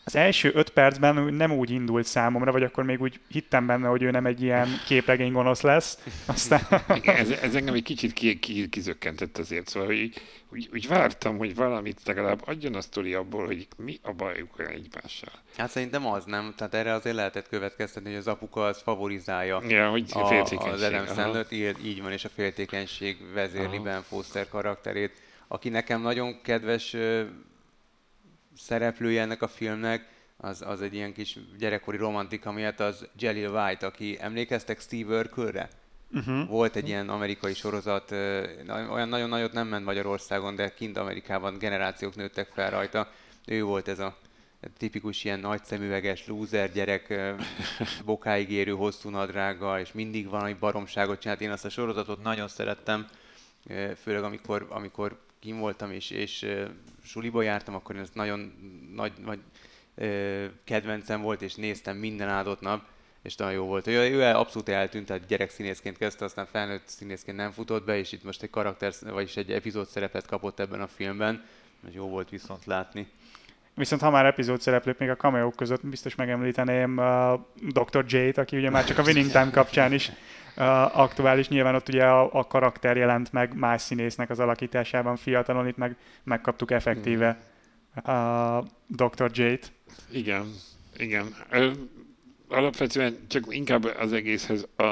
[0.04, 4.02] Az első öt percben nem úgy indult számomra, vagy akkor még úgy hittem benne, hogy
[4.02, 5.98] ő nem egy ilyen képregény gonosz lesz.
[6.26, 6.62] Aztán...
[6.96, 10.14] Igen, ez, ez engem egy kicsit ki, ki, kizökkentett azért, szóval hogy
[10.52, 15.32] úgy, úgy vártam, hogy valamit legalább adjon a sztori abból, hogy mi a bajuk egymással.
[15.58, 19.90] Hát szerintem az nem, tehát erre azért lehetett következtetni, hogy az apuka az favorizálja ja,
[19.90, 25.12] hogy a, az Adam sandler így, így van, és a féltékenység vezérli Ben Foster karakterét,
[25.48, 26.96] aki nekem nagyon kedves
[28.58, 33.86] szereplője ennek a filmnek, az, az egy ilyen kis gyerekkori romantika miatt az Jelly White,
[33.86, 35.70] aki emlékeztek Steve Urkelre?
[36.14, 36.48] Uh-huh.
[36.48, 38.12] Volt egy ilyen amerikai sorozat,
[38.92, 43.12] olyan nagyon nagyot nem ment Magyarországon, de kint Amerikában generációk nőttek fel rajta.
[43.46, 44.18] Ő volt ez a
[44.78, 47.14] tipikus ilyen nagy szemüveges loser gyerek,
[48.06, 51.42] bokáig érő hosszú nadrággal, és mindig valami baromságot csinált.
[51.42, 53.08] Én azt a sorozatot nagyon szerettem,
[54.02, 56.46] főleg amikor, amikor kim voltam és, és
[57.04, 58.54] suliba jártam, akkor ez nagyon
[58.96, 59.40] nagy, nagy
[59.96, 62.84] uh, kedvencem volt, és néztem minden áldott nap,
[63.22, 63.88] és nagyon jó volt.
[63.88, 68.24] Ő, ő abszolút eltűnt, tehát gyerekszínészként kezdte, aztán felnőtt színészként nem futott be, és itt
[68.24, 71.46] most egy karakter, vagyis egy epizód szerepet kapott ebben a filmben,
[71.88, 73.08] és jó volt viszont látni.
[73.76, 77.40] Viszont ha már epizód szereplők még a cameo között biztos megemlíteném uh,
[77.72, 78.06] Dr.
[78.08, 80.12] J-t, aki ugye már csak a Winning Time kapcsán is
[80.58, 81.48] uh, aktuális.
[81.48, 85.96] Nyilván ott ugye a, a karakter jelent meg más színésznek az alakításában fiatalon, itt meg
[86.24, 87.40] megkaptuk effektíve
[88.06, 89.32] uh, Dr.
[89.34, 89.72] J-t.
[90.12, 90.54] Igen,
[90.98, 91.36] igen.
[92.50, 94.84] Alapvetően csak inkább az egészhez a,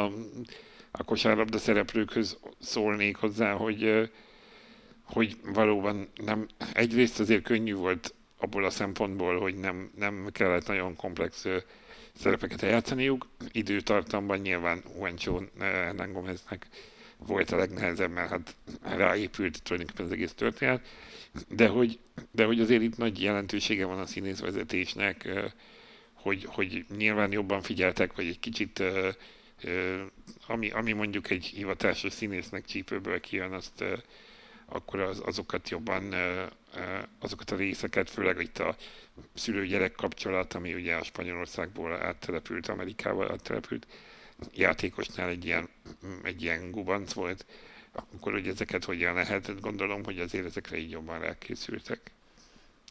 [0.92, 4.10] a kosárlabda szereplőkhöz szólnék hozzá, hogy
[5.04, 10.95] hogy valóban nem, egyrészt azért könnyű volt abból a szempontból, hogy nem, nem kellett nagyon
[10.95, 11.45] komplex
[12.15, 13.28] szerepeket eljátszaniuk.
[13.52, 16.67] Időtartamban nyilván Juancho Hernán Gomeznek
[17.17, 20.88] volt a legnehezebb, mert hát ráépült tulajdonképpen az egész történet,
[21.47, 21.99] de hogy,
[22.32, 25.30] de hogy azért itt nagy jelentősége van a színészvezetésnek,
[26.13, 28.84] hogy, hogy nyilván jobban figyeltek, vagy egy kicsit
[30.47, 33.84] ami, ami mondjuk egy hivatásos színésznek csípőből kijön, azt
[34.70, 36.14] akkor az, azokat jobban,
[37.20, 38.76] azokat a részeket, főleg itt a
[39.34, 43.88] szülő-gyerek kapcsolat, ami ugye a Spanyolországból áttelepült, Amerikába áttelepült
[44.54, 45.70] játékosnál egy ilyen,
[46.24, 47.46] egy ilyen gubanc volt,
[47.92, 52.12] akkor hogy ezeket hogyan lehetett, gondolom, hogy azért ezekre így jobban rákészültek.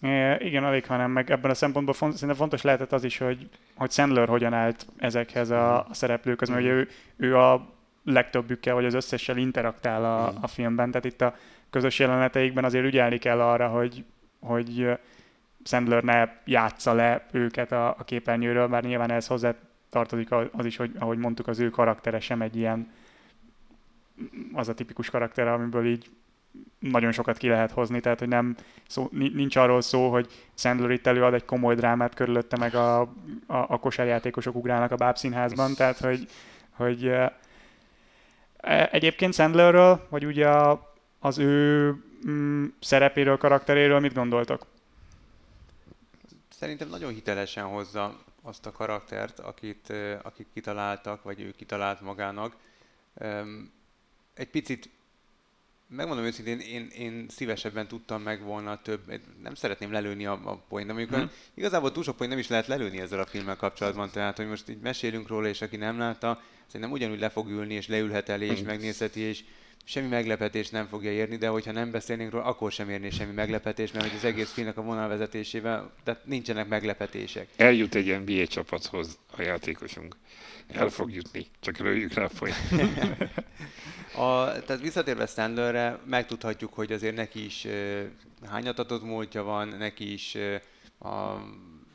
[0.00, 3.48] É, igen, alig, hanem meg ebben a szempontból font, szerintem fontos lehetett az is, hogy,
[3.74, 8.84] hogy Sandler hogyan állt ezekhez a, a szereplőkhez, mert ugye ő, ő a legtöbbükkel, vagy
[8.84, 11.36] az összessel interaktál a, a filmben, tehát itt a
[11.70, 14.04] közös jeleneteikben azért ügyelni kell arra, hogy,
[14.40, 14.98] hogy
[15.64, 19.54] Sandler ne játsza le őket a, a képernyőről, bár nyilván ez hozzá
[19.90, 22.92] tartozik az is, hogy ahogy mondtuk, az ő karaktere sem egy ilyen
[24.52, 26.10] az a tipikus karakter, amiből így
[26.78, 31.06] nagyon sokat ki lehet hozni, tehát hogy nem szó, nincs arról szó, hogy Sandler itt
[31.06, 33.06] előad egy komoly drámát körülötte, meg a, a,
[33.46, 36.26] a kosárjátékosok ugrálnak a bábszínházban, tehát hogy,
[36.70, 37.06] hogy
[38.56, 40.87] e, egyébként Sandlerről, vagy ugye a,
[41.18, 41.94] az ő
[42.28, 44.66] mm, szerepéről, karakteréről mit gondoltak?
[46.48, 52.56] Szerintem nagyon hitelesen hozza azt a karaktert, akit, akit kitaláltak, vagy ő kitalált magának.
[54.34, 54.90] Egy picit
[55.88, 60.92] megmondom őszintén, én, én szívesebben tudtam meg volna több, nem szeretném lelőni a, a de
[60.92, 61.30] mondjuk hmm.
[61.54, 64.68] igazából túl sok point nem is lehet lelőni ezzel a filmmel kapcsolatban, tehát hogy most
[64.68, 68.46] így mesélünk róla, és aki nem látta, szerintem ugyanúgy le fog ülni, és leülhet elé,
[68.46, 69.44] és megnézheti, és
[69.84, 73.92] semmi meglepetés nem fogja érni, de hogyha nem beszélnénk róla, akkor sem érni semmi meglepetés,
[73.92, 77.48] mert az egész filmnek a vonalvezetésével, tehát nincsenek meglepetések.
[77.56, 80.16] Eljut egy NBA csapathoz a játékosunk.
[80.68, 82.54] El fog jutni, csak lőjük rá folyt.
[84.14, 88.02] a, tehát visszatérve Stanlerre, megtudhatjuk, hogy azért neki is uh,
[88.46, 91.44] hányatatott múltja van, neki is uh, a,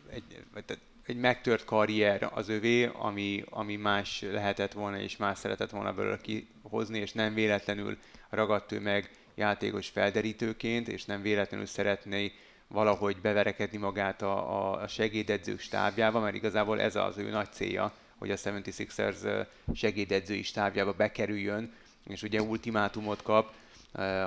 [0.10, 0.24] egy,
[0.66, 5.94] tehát egy megtört karrier az övé, ami, ami más lehetett volna, és más szeretett volna
[5.94, 7.98] belőle kihozni, és nem véletlenül
[8.30, 12.32] ragadt ő meg játékos felderítőként, és nem véletlenül szeretné
[12.68, 18.32] valahogy beverekedni magát a, a segédedzők stábjába, mert igazából ez az ő nagy célja, hogy
[18.32, 21.74] a 76ers segédedzői stábjába bekerüljön,
[22.08, 23.54] és ugye ultimátumot kap,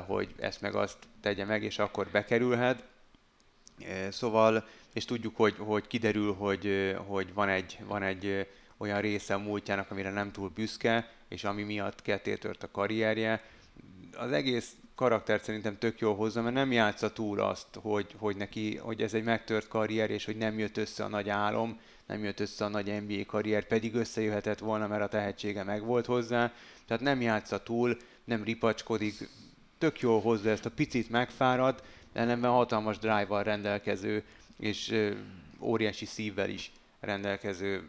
[0.06, 2.84] hogy ezt meg azt tegye meg, és akkor bekerülhet.
[4.10, 9.38] Szóval és tudjuk, hogy, hogy kiderül, hogy, hogy van, egy, van egy olyan része a
[9.38, 13.42] múltjának, amire nem túl büszke, és ami miatt kettőtört a karrierje.
[14.16, 18.76] Az egész karakter szerintem tök jól hozza, mert nem játsza túl azt, hogy, hogy neki,
[18.76, 22.40] hogy ez egy megtört karrier, és hogy nem jött össze a nagy álom, nem jött
[22.40, 26.52] össze a nagy NBA karrier, pedig összejöhetett volna, mert a tehetsége megvolt hozzá.
[26.86, 29.28] Tehát nem játsza túl, nem ripacskodik,
[29.78, 31.82] tök jól hozza ezt a picit megfárad,
[32.12, 34.24] ellenben hatalmas drive-val rendelkező
[34.58, 35.10] és
[35.60, 37.88] óriási szívvel is rendelkező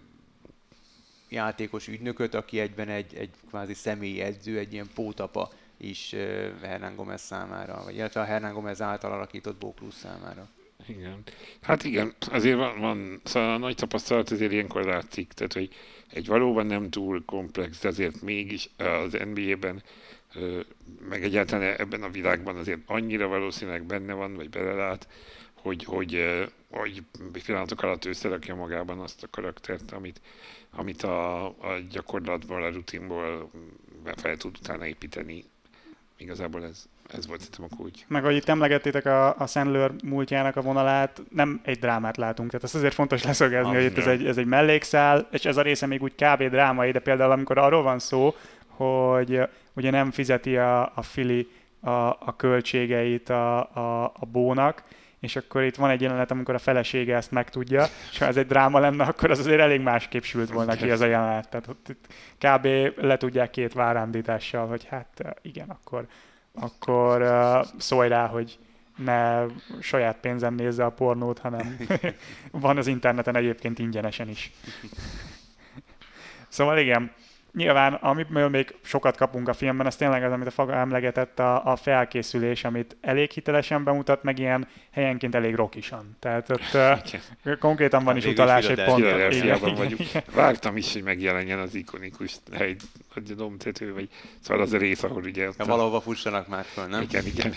[1.29, 6.15] játékos ügynököt, aki egyben egy, egy kvázi személyi edző, egy ilyen pótapa is
[6.61, 10.49] Hernán Gomez számára, vagy illetve a Hernán Gomez által alakított Bóklus számára.
[10.87, 11.23] Igen.
[11.61, 15.69] Hát igen, azért van, van szóval a nagy tapasztalat azért ilyenkor látszik, tehát hogy
[16.09, 19.83] egy valóban nem túl komplex, de azért mégis az NBA-ben
[21.09, 25.07] meg egyáltalán ebben a világban azért annyira valószínűleg benne van, vagy belelát,
[25.67, 27.03] hogy, hogy, hogy
[27.45, 30.21] pillanatok alatt összerakja magában azt a karaktert, amit,
[30.71, 33.49] amit a, a gyakorlatból, a rutinból
[34.15, 35.43] fel tud utána építeni.
[36.17, 38.01] Igazából ez, ez volt szerintem a kulcs.
[38.07, 42.49] Meg ahogy itt emlegettétek a, a Sandler múltjának a vonalát, nem egy drámát látunk.
[42.49, 45.61] Tehát ez azért fontos leszögezni, hogy itt ez egy, ez egy mellékszál, és ez a
[45.61, 46.43] része még úgy kb.
[46.43, 48.35] drámai, de például amikor arról van szó,
[48.67, 49.41] hogy
[49.73, 51.47] ugye nem fizeti a, a Fili
[51.79, 54.83] a, a költségeit a, a, a bónak,
[55.19, 58.45] és akkor itt van egy jelenet, amikor a felesége ezt megtudja, és ha ez egy
[58.45, 61.49] dráma lenne, akkor az azért elég másképp sült volna ki az a jelenet.
[61.49, 62.65] Tehát ott itt kb.
[63.03, 66.07] le tudják két várándítással, hogy hát igen, akkor,
[66.53, 68.57] akkor uh, szólj rá, hogy
[68.97, 69.45] ne
[69.79, 71.77] saját pénzen nézze a pornót, hanem
[72.51, 74.51] van az interneten egyébként ingyenesen is.
[76.47, 77.11] szóval igen,
[77.57, 81.65] nyilván, amiből még sokat kapunk a filmben, az tényleg az, amit a Faga emlegetett, a,
[81.65, 86.15] a felkészülés, amit elég hitelesen bemutat, meg ilyen helyenként elég rokisan.
[86.19, 86.73] Tehát ott
[87.43, 89.77] uh, konkrétan van hát is utalás egy pont.
[89.77, 90.01] vagyunk.
[90.33, 92.75] Vártam is, hogy megjelenjen az ikonikus hely,
[93.15, 95.49] a domtető, vagy szóval az a rész, ahol ugye...
[95.57, 97.01] Ja, valahova fussanak már föl, nem?
[97.01, 97.53] Igen, igen.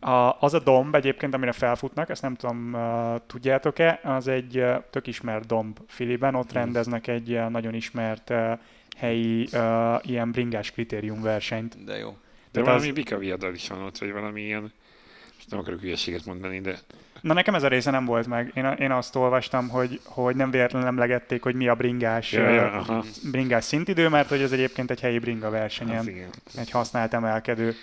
[0.00, 4.74] a, az a domb egyébként, amire felfutnak, ezt nem tudom, uh, tudjátok-e, az egy uh,
[4.90, 8.58] tök ismert domb Filiben, ott rendeznek egy uh, nagyon ismert uh,
[9.00, 11.84] helyi uh, ilyen bringás kritérium versenyt.
[11.84, 12.08] De jó.
[12.08, 12.16] De
[12.52, 12.94] Tehát valami az...
[12.94, 14.72] bika viadal is van ott, vagy valami ilyen,
[15.34, 16.78] most nem akarok hülyeséget mondani, de...
[17.20, 18.50] Na nekem ez a része nem volt meg.
[18.54, 22.72] Én, én azt olvastam, hogy, hogy nem véletlenül emlegették, hogy mi a bringás, ja, ja,
[22.72, 23.04] aha.
[23.30, 26.08] bringás szintidő, mert hogy ez egyébként egy helyi bringa versenyen,
[26.56, 27.74] egy használt emelkedő.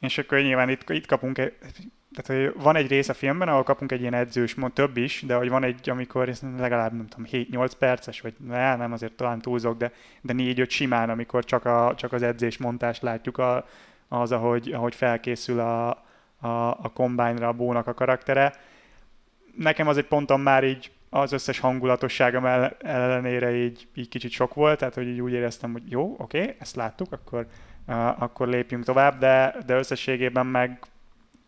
[0.00, 1.52] És akkor nyilván itt, itt kapunk egy,
[2.14, 5.22] tehát, hogy van egy rész a filmben, ahol kapunk egy ilyen edzős, mond több is,
[5.26, 9.40] de hogy van egy, amikor legalább, nem tudom, 7-8 perces, vagy ne, nem azért talán
[9.40, 13.66] túlzok, de, de 4-5 simán, amikor csak, a, csak az edzés montást látjuk a,
[14.08, 15.88] az, ahogy, ahogy felkészül a,
[16.40, 18.54] a, a combine a bónak a karaktere.
[19.56, 22.44] Nekem az egy ponton már így az összes hangulatosságom
[22.78, 26.54] ellenére így, így kicsit sok volt, tehát hogy így úgy éreztem, hogy jó, oké, okay,
[26.58, 27.46] ezt láttuk, akkor,
[27.86, 30.78] uh, akkor lépjünk tovább, de, de összességében meg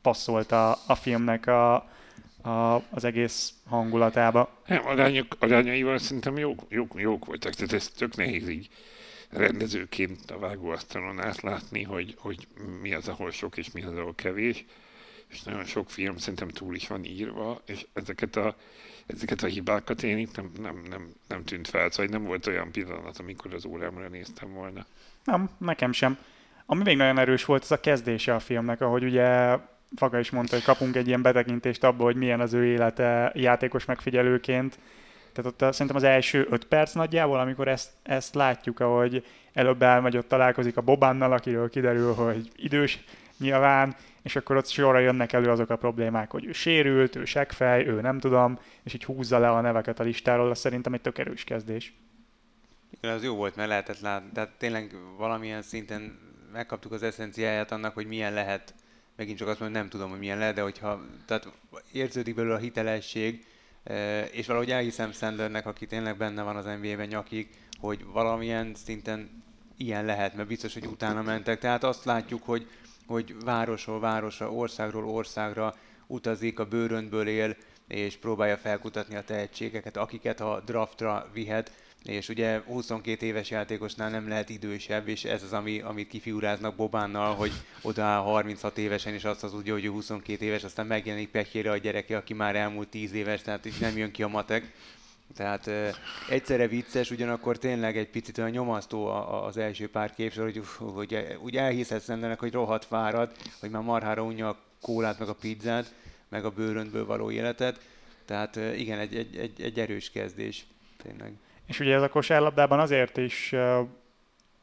[0.04, 1.74] passzolt a, a filmnek a,
[2.42, 4.62] a, az egész hangulatába.
[4.66, 8.68] Nem, arányok, arányaival szerintem jók, jók, jók voltak, tehát ez tök nehéz így
[9.30, 12.46] rendezőként a vágóasztalon átlátni, hogy, hogy
[12.80, 14.64] mi az, ahol sok és mi az, ahol kevés.
[15.26, 18.56] És nagyon sok film szerintem túl is van írva, és ezeket a,
[19.06, 22.70] ezeket a hibákat én itt nem, nem, nem, nem tűnt fel, szóval nem volt olyan
[22.70, 24.86] pillanat, amikor az órámra néztem volna.
[25.24, 26.18] Nem, nekem sem.
[26.66, 29.56] Ami még nagyon erős volt, az a kezdése a filmnek, ahogy ugye
[29.96, 33.84] Faga is mondta, hogy kapunk egy ilyen betekintést abba, hogy milyen az ő élete játékos
[33.84, 34.78] megfigyelőként,
[35.32, 39.82] Tehát ott a, szerintem az első öt perc nagyjából, amikor ezt, ezt látjuk, ahogy előbb
[39.82, 43.04] elmegy, ott találkozik a Bobánnal, akiről kiderül, hogy idős
[43.38, 47.86] nyilván, és akkor ott sorra jönnek elő azok a problémák, hogy ő sérült, ő seggfej,
[47.86, 51.18] ő nem tudom, és így húzza le a neveket a listáról, az szerintem egy tök
[51.18, 51.94] erős kezdés.
[53.00, 56.18] Igen, az jó volt, mert lehetett látni, tehát tényleg valamilyen szinten
[56.52, 58.74] megkaptuk az eszenciáját annak, hogy milyen lehet,
[59.16, 61.48] megint csak azt mondom, nem tudom, hogy milyen lehet, de hogyha tehát
[61.92, 63.46] érződik belőle a hitelesség,
[63.82, 67.48] eh, és valahogy elhiszem Sandlernek, aki tényleg benne van az NBA-ben nyakig,
[67.80, 69.42] hogy valamilyen szinten
[69.76, 71.58] ilyen lehet, mert biztos, hogy utána mentek.
[71.58, 72.66] Tehát azt látjuk, hogy,
[73.06, 75.74] hogy városról városra, országról országra
[76.06, 77.56] utazik, a bőröntből él,
[77.88, 81.72] és próbálja felkutatni a tehetségeket, akiket a draftra vihet
[82.04, 87.34] és ugye 22 éves játékosnál nem lehet idősebb, és ez az, ami, amit kifiguráznak Bobánnal,
[87.34, 91.76] hogy oda 36 évesen, és azt az úgy, hogy 22 éves, aztán megjelenik pekjére a
[91.76, 94.72] gyereke, aki már elmúlt 10 éves, tehát így nem jön ki a matek.
[95.36, 95.88] Tehát uh,
[96.28, 99.06] egyszerre vicces, ugyanakkor tényleg egy picit olyan nyomasztó
[99.46, 104.22] az első pár képsor, hogy, hogy úgy elhiszed ennek, hogy rohadt fárad, hogy már marhára
[104.22, 105.94] unja a kólát, meg a pizzát,
[106.28, 107.80] meg a bőröntből való életet.
[108.24, 110.66] Tehát igen, egy, egy, egy, egy erős kezdés,
[111.02, 111.32] tényleg.
[111.66, 113.54] És ugye ez a kosárlabdában azért is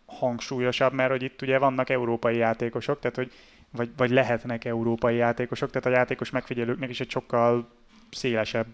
[0.06, 3.32] hangsúlyosabb, mert hogy itt ugye vannak európai játékosok, tehát hogy
[3.72, 7.70] vagy, vagy lehetnek európai játékosok, tehát a játékos megfigyelőknek is egy sokkal
[8.12, 8.68] szélesebb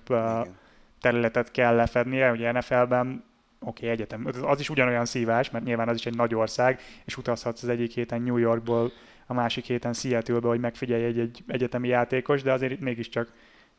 [1.02, 2.32] területet kell lefednie.
[2.32, 3.24] Ugye NFL-ben
[3.60, 7.18] oké, okay, egyetem, az is ugyanolyan szívás, mert nyilván az is egy nagy ország, és
[7.18, 8.92] utazhatsz az egyik héten New Yorkból,
[9.26, 13.32] a másik héten Seattle-be, hogy megfigyelj egy, egy egyetemi játékos, de azért itt mégiscsak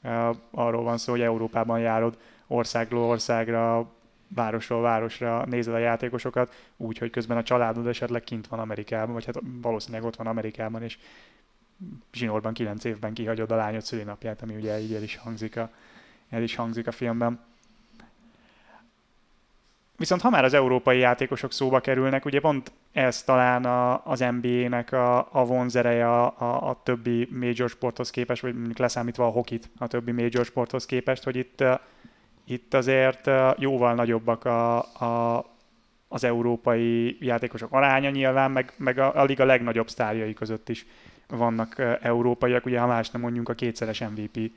[0.02, 3.90] uh, arról van szó, hogy Európában járod országról országra,
[4.28, 9.24] városról városra nézed a játékosokat, úgy, hogy közben a családod esetleg kint van Amerikában, vagy
[9.24, 10.98] hát valószínűleg ott van Amerikában, és
[12.12, 15.70] zsinórban kilenc évben kihagyod a lányod szülinapját, ami ugye így el is hangzik a,
[16.30, 17.40] el is hangzik a filmben.
[19.96, 24.92] Viszont ha már az európai játékosok szóba kerülnek, ugye pont ez talán a, az NBA-nek
[24.92, 29.70] a, a vonzereje a, a, a többi major sporthoz képest, vagy mondjuk leszámítva a hokit
[29.78, 31.64] a többi major sporthoz képest, hogy itt
[32.48, 35.44] itt azért jóval nagyobbak a, a,
[36.08, 40.87] az európai játékosok aránya nyilván, meg, meg a, a liga legnagyobb sztárjai között is
[41.28, 42.66] vannak európaiak.
[42.66, 44.50] Ugye ha más nem mondjunk, a kétszeres MVP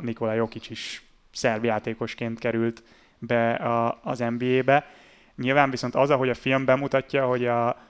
[0.00, 1.02] Nikola Jokic is
[1.32, 2.82] szerb játékosként került
[3.18, 4.86] be a, az NBA-be.
[5.36, 7.88] Nyilván viszont az, ahogy a film bemutatja, hogy a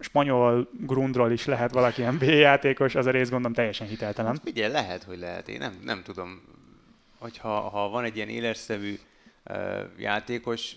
[0.00, 4.32] spanyol grundról is lehet valaki NBA játékos, az a rész gondolom teljesen hiteltelen.
[4.32, 5.48] Hát figyelj, lehet, hogy lehet.
[5.48, 6.42] Én nem, nem tudom
[7.22, 8.98] hogyha ha van egy ilyen éleszszemű
[9.44, 10.76] uh, játékos,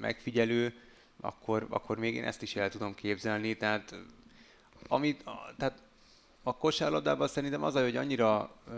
[0.00, 0.74] megfigyelő,
[1.20, 3.56] akkor, akkor még én ezt is el tudom képzelni.
[3.56, 3.94] Tehát,
[4.88, 5.24] amit,
[5.56, 5.82] tehát
[6.42, 8.72] a kosárlabdában szerintem az, hogy annyira ö,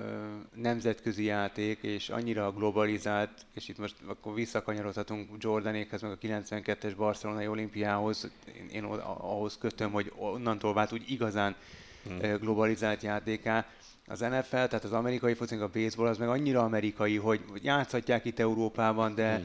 [0.55, 7.47] nemzetközi játék, és annyira globalizált, és itt most akkor visszakanyarodhatunk Jordanékhez, meg a 92-es barcelonai
[7.47, 11.57] olimpiához, én, én ahhoz kötöm, hogy onnantól vált úgy igazán
[12.05, 12.37] hmm.
[12.37, 13.67] globalizált játéká
[14.07, 18.39] az NFL, tehát az amerikai foci, a baseball, az meg annyira amerikai, hogy játszhatják itt
[18.39, 19.43] Európában, de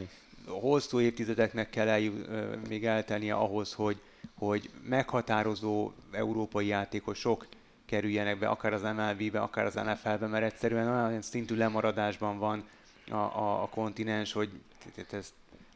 [0.47, 1.99] hosszú évtizedeknek kell el,
[2.67, 4.01] még eltennie ahhoz, hogy,
[4.33, 7.47] hogy meghatározó európai játékosok
[7.85, 12.63] kerüljenek be, akár az MLB-be, akár az NFL-be, mert egyszerűen olyan szintű lemaradásban van
[13.09, 14.49] a, a, a kontinens, hogy
[15.11, 15.33] ezt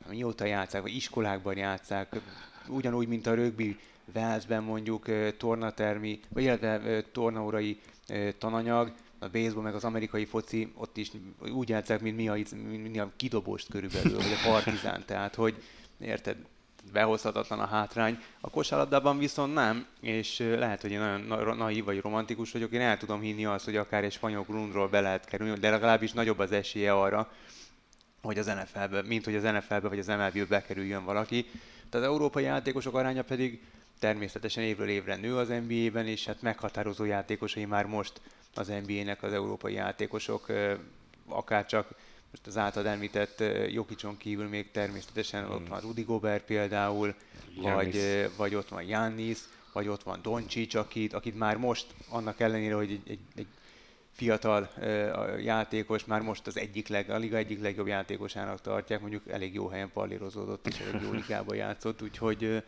[0.09, 2.19] mióta játszák, vagy iskolákban játszák,
[2.67, 3.79] ugyanúgy, mint a rögbi
[4.13, 5.05] Velszben mondjuk
[5.37, 7.79] tornatermi, vagy illetve tornaórai
[8.37, 12.91] tananyag, a baseball meg az amerikai foci ott is úgy játszák, mint mi a, mint
[12.91, 15.63] mi a kidobóst körülbelül, vagy a partizán, tehát hogy
[15.99, 16.37] érted,
[16.91, 18.19] behozhatatlan a hátrány.
[18.41, 22.97] A kosárlabdában viszont nem, és lehet, hogy én nagyon naív vagy romantikus vagyok, én el
[22.97, 26.51] tudom hinni azt, hogy akár egy spanyol grundról be lehet kerülni, de legalábbis nagyobb az
[26.51, 27.31] esélye arra,
[28.21, 31.45] hogy az NFL-be, mint hogy az NFL-be vagy az MLB-be bekerüljön valaki.
[31.89, 33.61] Tehát az európai játékosok aránya pedig
[34.03, 38.21] természetesen évről évre nő az NBA-ben, és hát meghatározó játékosai már most
[38.53, 40.47] az NBA-nek az európai játékosok,
[41.27, 41.87] akár csak
[42.31, 47.15] most az által említett Jokicson kívül még természetesen ott van Rudy Gobert például,
[47.61, 47.99] vagy,
[48.37, 49.37] vagy ott van Jannis,
[49.73, 53.47] vagy ott van Doncsics, akit, akit már most, annak ellenére, hogy egy, egy, egy
[54.11, 59.29] fiatal uh, játékos, már most az egyik leg, a liga egyik legjobb játékosának tartják, mondjuk
[59.29, 62.63] elég jó helyen pallírozódott, és elég jó ligában játszott, úgyhogy uh,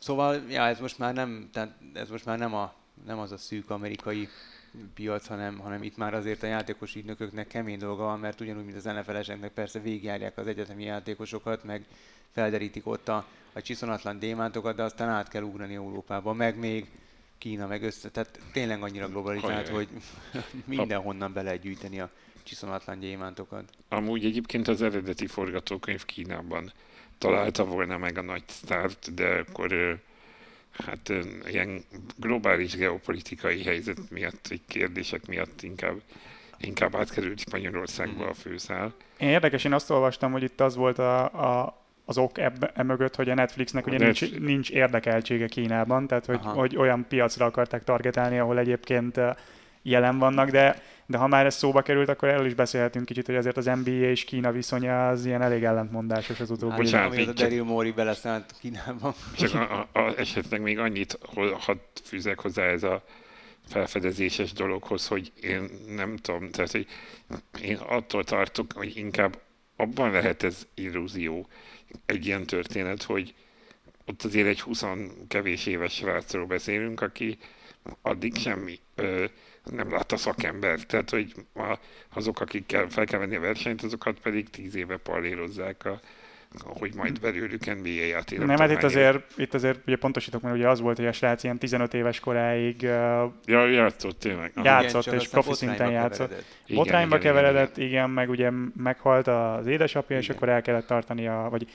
[0.00, 2.74] Szóval, ja, ez most már nem, tehát ez most már nem, a,
[3.06, 4.28] nem az a szűk amerikai
[4.94, 8.76] piac, hanem, hanem itt már azért a játékos ügynököknek kemény dolga van, mert ugyanúgy, mint
[8.76, 11.84] az NFL-eseknek persze végigjárják az egyetemi játékosokat, meg
[12.32, 16.86] felderítik ott a, a csiszonatlan démántokat, de aztán át kell ugrani Európába, meg még
[17.38, 19.88] Kína, meg össze, tehát tényleg annyira globalizált, hogy
[20.64, 22.10] mindenhonnan be lehet gyűjteni a
[22.42, 23.70] csiszonatlan gyémántokat.
[23.88, 26.72] Amúgy egyébként az eredeti forgatókönyv Kínában
[27.20, 29.98] találta volna meg a nagy sztárt, de akkor
[30.84, 31.12] hát
[31.46, 31.84] ilyen
[32.16, 36.00] globális geopolitikai helyzet miatt, egy kérdések miatt inkább,
[36.58, 38.94] inkább átkerült Spanyolországba a főszál.
[39.18, 42.82] Én érdekes, én azt olvastam, hogy itt az volt a, a, az ok ebbe, e
[42.82, 46.52] mögött, hogy a Netflixnek ugye A nincs, Netflix- nincs érdekeltsége Kínában, tehát hogy, Aha.
[46.52, 49.20] hogy olyan piacra akarták targetálni, ahol egyébként
[49.82, 53.34] jelen vannak, de, de ha már ez szóba került, akkor erről is beszélhetünk kicsit, hogy
[53.34, 56.90] azért az NBA és Kína viszonya az ilyen elég ellentmondásos az utóbbi.
[56.90, 59.14] Hát, így csak- Daryl Morey beleszállt Kínában.
[59.36, 61.18] Csak a, a, a, esetleg még annyit
[61.58, 63.04] hadd fűzek hozzá ez a
[63.68, 66.86] felfedezéses dologhoz, hogy én nem tudom, tehát hogy
[67.62, 69.38] én attól tartok, hogy inkább
[69.76, 71.48] abban lehet ez illúzió,
[72.06, 73.34] egy ilyen történet, hogy
[74.06, 74.84] ott azért egy 20
[75.28, 77.38] kevés éves srácról beszélünk, aki
[78.02, 79.24] addig semmi ö,
[79.72, 80.80] nem látta szakember.
[80.80, 81.34] Tehát, hogy
[82.14, 86.00] azok, akikkel fel kell venni a versenyt, azokat pedig 10 éve pallérozzák, a,
[86.64, 88.38] hogy majd belőlük NBA játék.
[88.38, 91.44] Nem, hát itt azért, itt azért ugye pontosítok, mert ugye az volt, hogy a srác
[91.44, 92.90] ilyen 15 éves koráig uh,
[93.44, 94.52] Ja, játszott tényleg.
[94.54, 94.64] Aha.
[94.64, 96.28] Ját- Igen, játszott, csak és profi szinten játszott.
[96.28, 96.44] keveredett.
[96.66, 100.36] Igen, botrányba igen, igen, keveredett, igen, igen, meg ugye meghalt az édesapja, és Igen.
[100.36, 101.66] akkor el kellett tartani a, vagy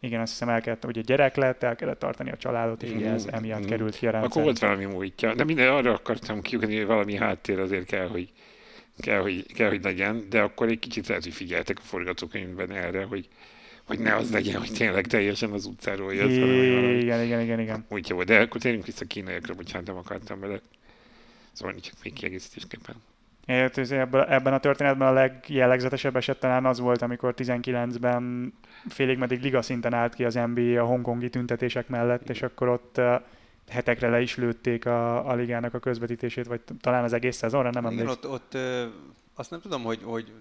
[0.00, 3.10] igen, azt hiszem el kellett, ugye gyerek lett, el kellett tartani a családot, és ugye
[3.10, 3.34] ez Igen.
[3.34, 3.68] emiatt Mhm.
[3.68, 5.34] került ki a Akkor volt valami múltja.
[5.34, 8.32] De minden arra akartam kiugrani, hogy valami háttér azért kell, hogy,
[8.98, 13.04] kell, hogy, kell, hogy legyen, de akkor egy kicsit lehet, hogy figyeltek a forgatókönyvben erre,
[13.04, 13.28] hogy,
[13.84, 16.16] hogy ne az legyen, hogy tényleg teljesen az utcáról hogy
[16.70, 17.86] valami Igen, igen, igen, igen.
[17.88, 18.26] múltja volt.
[18.26, 20.60] De akkor térjünk vissza a kínaiakra, bocsánat, nem akartam bele.
[21.52, 22.94] Szóval csak még kiegészítésképpen.
[23.50, 28.52] Ebben a történetben a legjellegzetesebb eset talán az volt, amikor 19-ben
[28.88, 33.00] félig meddig liga szinten állt ki az NBA a hongkongi tüntetések mellett, és akkor ott
[33.68, 37.86] hetekre le is lőtték a, a ligának a közvetítését, vagy talán az egész szezonra, nem
[37.86, 38.08] emlékszem.
[38.10, 38.86] ott, ott ö,
[39.34, 40.32] azt nem tudom, hogy, hogy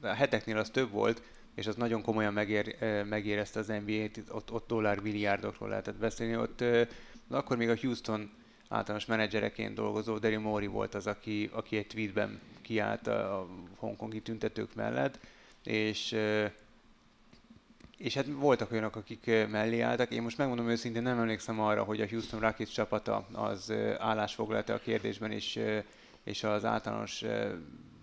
[0.00, 1.22] a heteknél az több volt,
[1.54, 2.76] és az nagyon komolyan megér,
[3.08, 6.36] megérezte az NBA-t, ott, ott dollármilliárdokról lehetett beszélni.
[6.36, 6.82] Ott ö,
[7.30, 8.30] akkor még a Houston
[8.72, 14.74] általános menedzsereként dolgozó Daryl Morey volt az, aki, aki egy tweetben kiállt a, hongkongi tüntetők
[14.74, 15.18] mellett,
[15.64, 16.16] és
[18.02, 20.10] és hát voltak olyanok, akik mellé álltak.
[20.10, 24.74] Én most megmondom őszintén, nem emlékszem arra, hogy a Houston Rockets csapata az ö, állásfoglalta
[24.74, 25.78] a kérdésben, és, ö,
[26.24, 27.24] és az általános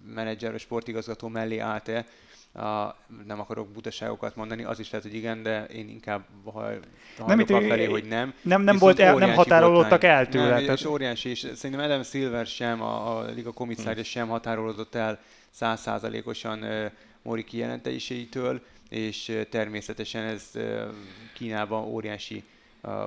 [0.06, 2.06] menedzser, sportigazgató mellé állt-e.
[2.54, 2.95] A,
[3.26, 6.52] nem akarok butaságokat mondani, az is lehet, hogy igen, de én inkább ha-
[7.18, 8.34] hajlok itt- felé, hogy nem.
[8.41, 10.50] Nem, nem, volt el, nem határolódtak el tőle.
[10.50, 14.95] Nem, tehát- és óriási, és szerintem Adam Silver sem, a, a liga komisszárja sem határolódott
[14.95, 15.20] el
[15.50, 16.86] százszázalékosan uh,
[17.22, 20.52] Mori kijelentéseitől, és természetesen ez
[21.34, 22.43] Kínában óriási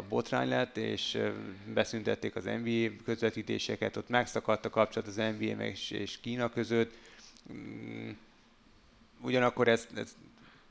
[0.09, 1.19] botrány lett, és
[1.75, 6.93] beszüntették az NBA közvetítéseket, ott megszakadt a kapcsolat az NBA meg és, és Kína között.
[7.53, 8.11] Mm,
[9.23, 10.17] Ugyanakkor ez, ez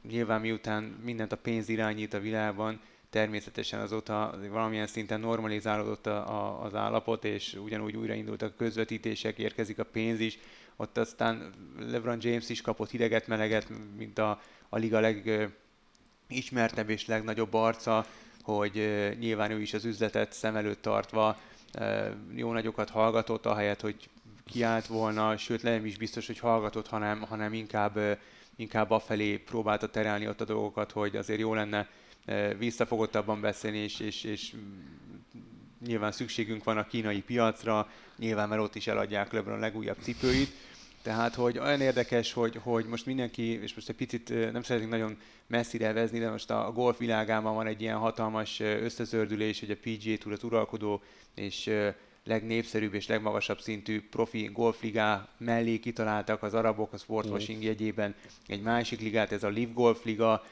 [0.07, 2.79] nyilván miután mindent a pénz irányít a világban,
[3.09, 9.79] természetesen azóta valamilyen szinten normalizálódott a, a, az állapot, és ugyanúgy újraindultak a közvetítések, érkezik
[9.79, 10.39] a pénz is.
[10.75, 17.53] Ott aztán LeBron James is kapott hideget, meleget, mint a, a liga legismertebb és legnagyobb
[17.53, 18.05] arca,
[18.43, 21.39] hogy ö, nyilván ő is az üzletet szem előtt tartva
[21.79, 24.09] ö, jó nagyokat hallgatott, ahelyett, hogy
[24.45, 28.11] kiállt volna, sőt nem is biztos, hogy hallgatott, hanem, hanem inkább, ö,
[28.55, 31.89] inkább afelé próbálta terelni ott a dolgokat, hogy azért jó lenne
[32.25, 34.53] ö, visszafogottabban beszélni, és, és, és
[35.85, 40.51] nyilván szükségünk van a kínai piacra, nyilván mert ott is eladják LeBron legújabb cipőit,
[41.01, 44.91] tehát, hogy olyan érdekes, hogy, hogy most mindenki, és most egy picit ö, nem szeretnénk
[44.91, 49.71] nagyon messzire vezni, de most a golf világában van egy ilyen hatalmas ö, összezördülés, hogy
[49.71, 51.01] a PGA Tour az uralkodó
[51.35, 51.69] és
[52.23, 58.15] legnépszerűbb és legmagasabb szintű profi golfligá mellé kitaláltak az arabok a sportwashing jegyében
[58.47, 60.43] egy másik ligát, ez a Live Golf Liga,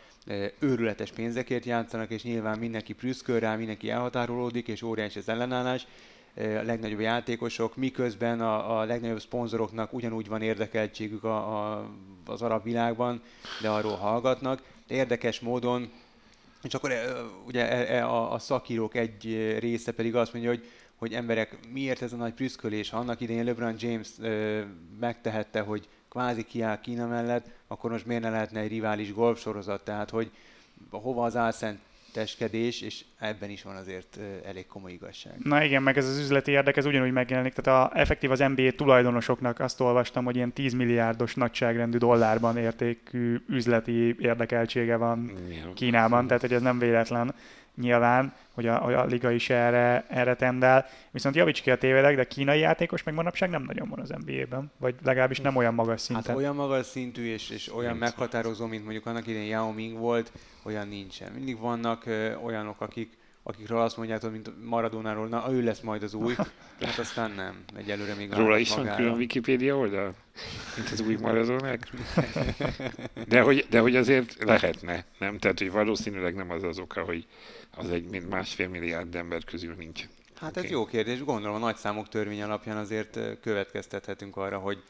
[0.59, 5.88] őrületes pénzekért játszanak, és nyilván mindenki prüszköl rá, mindenki elhatárolódik, és óriási az ellenállás.
[6.36, 11.89] A legnagyobb játékosok, miközben a, a legnagyobb szponzoroknak ugyanúgy van érdekeltségük a, a,
[12.26, 13.22] az arab világban,
[13.61, 14.61] de arról hallgatnak.
[14.88, 15.91] De érdekes módon,
[16.63, 16.91] és akkor
[17.45, 19.24] ugye e- e- a, a szakírók egy
[19.59, 20.63] része pedig azt mondja, hogy
[21.00, 22.89] hogy emberek, miért ez a nagy prüszkölés?
[22.89, 24.62] Ha annak idején LeBron James ö,
[25.00, 29.84] megtehette, hogy kvázi kiáll Kína mellett, akkor most miért ne lehetne egy rivális golf sorozat?
[29.84, 30.32] Tehát, hogy
[30.89, 35.34] hova az álszenteskedés, és ebben is van azért elég komoly igazság.
[35.43, 37.54] Na igen, meg ez az üzleti érdek, ez ugyanúgy megjelenik.
[37.54, 43.38] Tehát a, effektív az NBA tulajdonosoknak azt olvastam, hogy ilyen 10 milliárdos nagyságrendű dollárban értékű
[43.47, 45.74] üzleti érdekeltsége van Ja.
[45.74, 47.36] Kínában, tehát hogy ez nem véletlen.
[47.80, 50.86] Nyilván, hogy a, a liga is erre, erre tendál.
[51.11, 54.71] Viszont javíts ki a tévedek, de kínai játékos meg manapság nem nagyon van az NBA-ben,
[54.77, 56.25] vagy legalábbis nem olyan magas szinten.
[56.25, 60.32] Hát olyan magas szintű és, és olyan meghatározó, mint mondjuk annak idején Yao Ming volt,
[60.63, 61.32] olyan nincsen.
[61.32, 63.17] Mindig vannak ö, olyanok, akik
[63.50, 66.34] akikről azt mondjátok, mint Maradonáról, na ő lesz majd az új,
[66.82, 70.14] hát aztán nem, egyelőre még Róla is van külön Wikipédia oldal,
[70.76, 71.91] mint az új Maradonák.
[73.28, 75.38] De hogy, de hogy azért lehetne, nem?
[75.38, 77.26] Tehát, hogy valószínűleg nem az az oka, hogy
[77.76, 80.08] az egy mint másfél milliárd ember közül nincs.
[80.36, 80.64] Hát okay.
[80.64, 81.24] ez jó kérdés.
[81.24, 84.84] Gondolom a nagy számok törvény alapján azért következtethetünk arra, hogy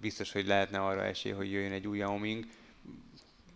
[0.00, 2.44] biztos, hogy lehetne arra esély, hogy jöjjön egy új Yao Ming.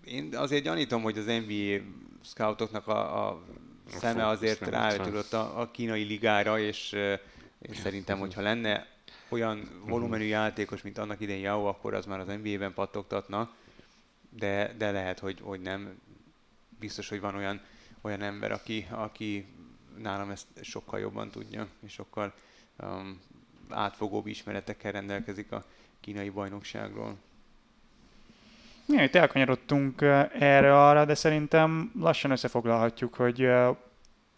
[0.04, 1.82] Én azért gyanítom, hogy az NBA
[2.22, 3.42] scoutoknak a, a
[3.88, 6.92] szeme azért rávetődött a, a kínai ligára, és
[7.62, 8.86] én szerintem, hogyha lenne
[9.28, 9.88] olyan mhm.
[9.88, 13.50] volumenű játékos, mint annak idején Yao, akkor az már az NBA-ben pattogtatna,
[14.30, 16.00] de, de lehet, hogy, hogy nem.
[16.80, 17.60] Biztos, hogy van olyan,
[18.00, 19.46] olyan ember, aki, aki
[19.96, 22.34] nálam ezt sokkal jobban tudja, és sokkal
[22.78, 23.20] um,
[23.68, 25.64] átfogóbb ismeretekkel rendelkezik a
[26.00, 27.16] kínai bajnokságról.
[28.88, 30.02] Ja, itt elkanyarodtunk
[30.38, 33.48] erre-arra, de szerintem lassan összefoglalhatjuk, hogy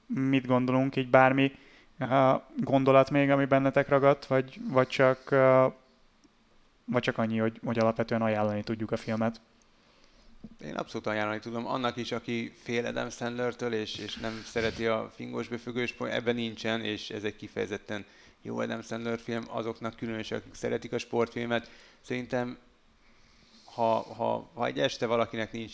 [0.07, 1.53] mit gondolunk, így bármi
[2.57, 5.31] gondolat még, ami bennetek ragadt, vagy, vagy, csak,
[6.85, 9.41] vagy csak annyi, hogy, hogy alapvetően ajánlani tudjuk a filmet.
[10.65, 11.67] Én abszolút ajánlani tudom.
[11.67, 16.81] Annak is, aki fél Adam Sandler-től, és, és nem szereti a fingos befüggős ebben nincsen,
[16.81, 18.05] és ez egy kifejezetten
[18.43, 19.45] jó Adam Sandler film.
[19.49, 21.71] Azoknak különösen, akik szeretik a sportfilmet,
[22.01, 22.59] szerintem
[23.75, 25.73] ha, ha, ha egy este valakinek nincs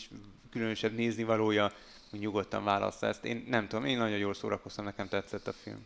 [0.51, 1.73] különösebb néznivalója,
[2.11, 3.25] nyugodtan válassza ezt.
[3.25, 5.85] Én nem tudom, én nagyon jól szórakoztam, nekem tetszett a film.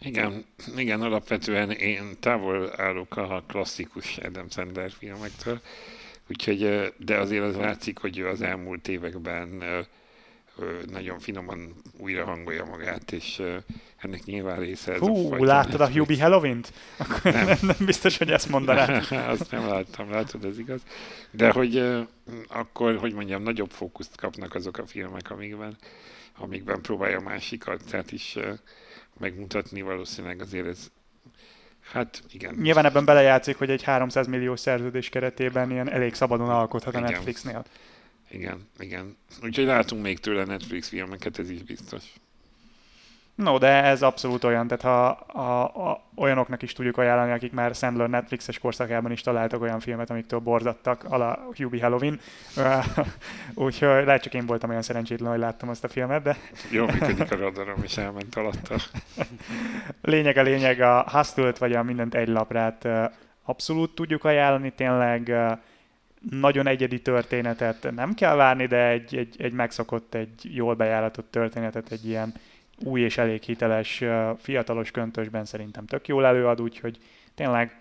[0.00, 0.44] Igen,
[0.76, 5.60] igen, alapvetően én távol állok a klasszikus Adam Sandler filmektől,
[6.28, 9.62] úgyhogy, de azért az látszik, hogy az elmúlt években
[10.90, 13.42] nagyon finoman újra hangolja magát, és
[13.96, 16.72] ennek nyilván része ez Hú, a láttad a Hubie Halloween-t?
[16.96, 17.46] Akkor nem.
[17.60, 19.00] nem, biztos, hogy ezt mondaná.
[19.32, 20.80] Azt nem láttam, látod, ez igaz.
[21.30, 22.04] De hogy
[22.48, 25.76] akkor, hogy mondjam, nagyobb fókuszt kapnak azok a filmek, amikben,
[26.38, 28.38] amikben próbálja másik arcát is
[29.18, 30.90] megmutatni, valószínűleg azért ez
[31.92, 32.54] Hát igen.
[32.54, 37.50] Nyilván ebben belejátszik, hogy egy 300 millió szerződés keretében ilyen elég szabadon alkothat a Netflixnél.
[37.50, 37.64] Igen,
[38.30, 39.16] igen.
[39.42, 42.02] Úgyhogy látunk még tőle Netflix filmeket, ez is biztos.
[43.36, 45.06] No, de ez abszolút olyan, tehát ha
[45.40, 50.10] a, a, olyanoknak is tudjuk ajánlani, akik már Sandler Netflixes korszakában is találtak olyan filmet,
[50.10, 52.20] amiktől borzadtak, a Hubie Halloween.
[53.54, 56.36] Úgyhogy lehet csak én voltam olyan szerencsétlen, hogy láttam azt a filmet, de...
[56.70, 58.76] Jó, működik a radarom, és elment alatta.
[60.02, 62.88] lényeg a lényeg, a hustle vagy a mindent egy laprát
[63.44, 65.32] abszolút tudjuk ajánlani, tényleg
[66.30, 71.92] nagyon egyedi történetet nem kell várni, de egy, egy, egy megszokott, egy jól bejáratott történetet,
[71.92, 72.34] egy ilyen
[72.84, 74.04] új és elég hiteles
[74.38, 76.98] fiatalos köntösben szerintem tök jól előad, úgyhogy
[77.34, 77.80] tényleg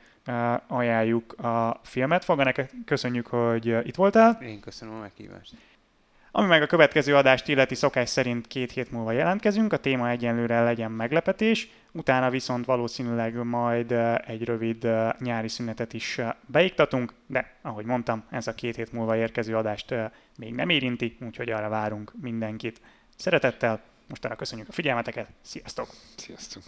[0.67, 2.23] ajánljuk a filmet.
[2.23, 4.37] Foga, neked köszönjük, hogy itt voltál.
[4.41, 5.53] Én köszönöm a meghívást.
[6.37, 10.63] Ami meg a következő adást illeti szokás szerint két hét múlva jelentkezünk, a téma egyenlőre
[10.63, 13.91] legyen meglepetés, utána viszont valószínűleg majd
[14.25, 14.87] egy rövid
[15.19, 19.95] nyári szünetet is beiktatunk, de ahogy mondtam, ez a két hét múlva érkező adást
[20.37, 22.81] még nem érinti, úgyhogy arra várunk mindenkit.
[23.15, 25.87] Szeretettel, mostanra köszönjük a figyelmeteket, sziasztok!
[26.15, 26.63] Sziasztok!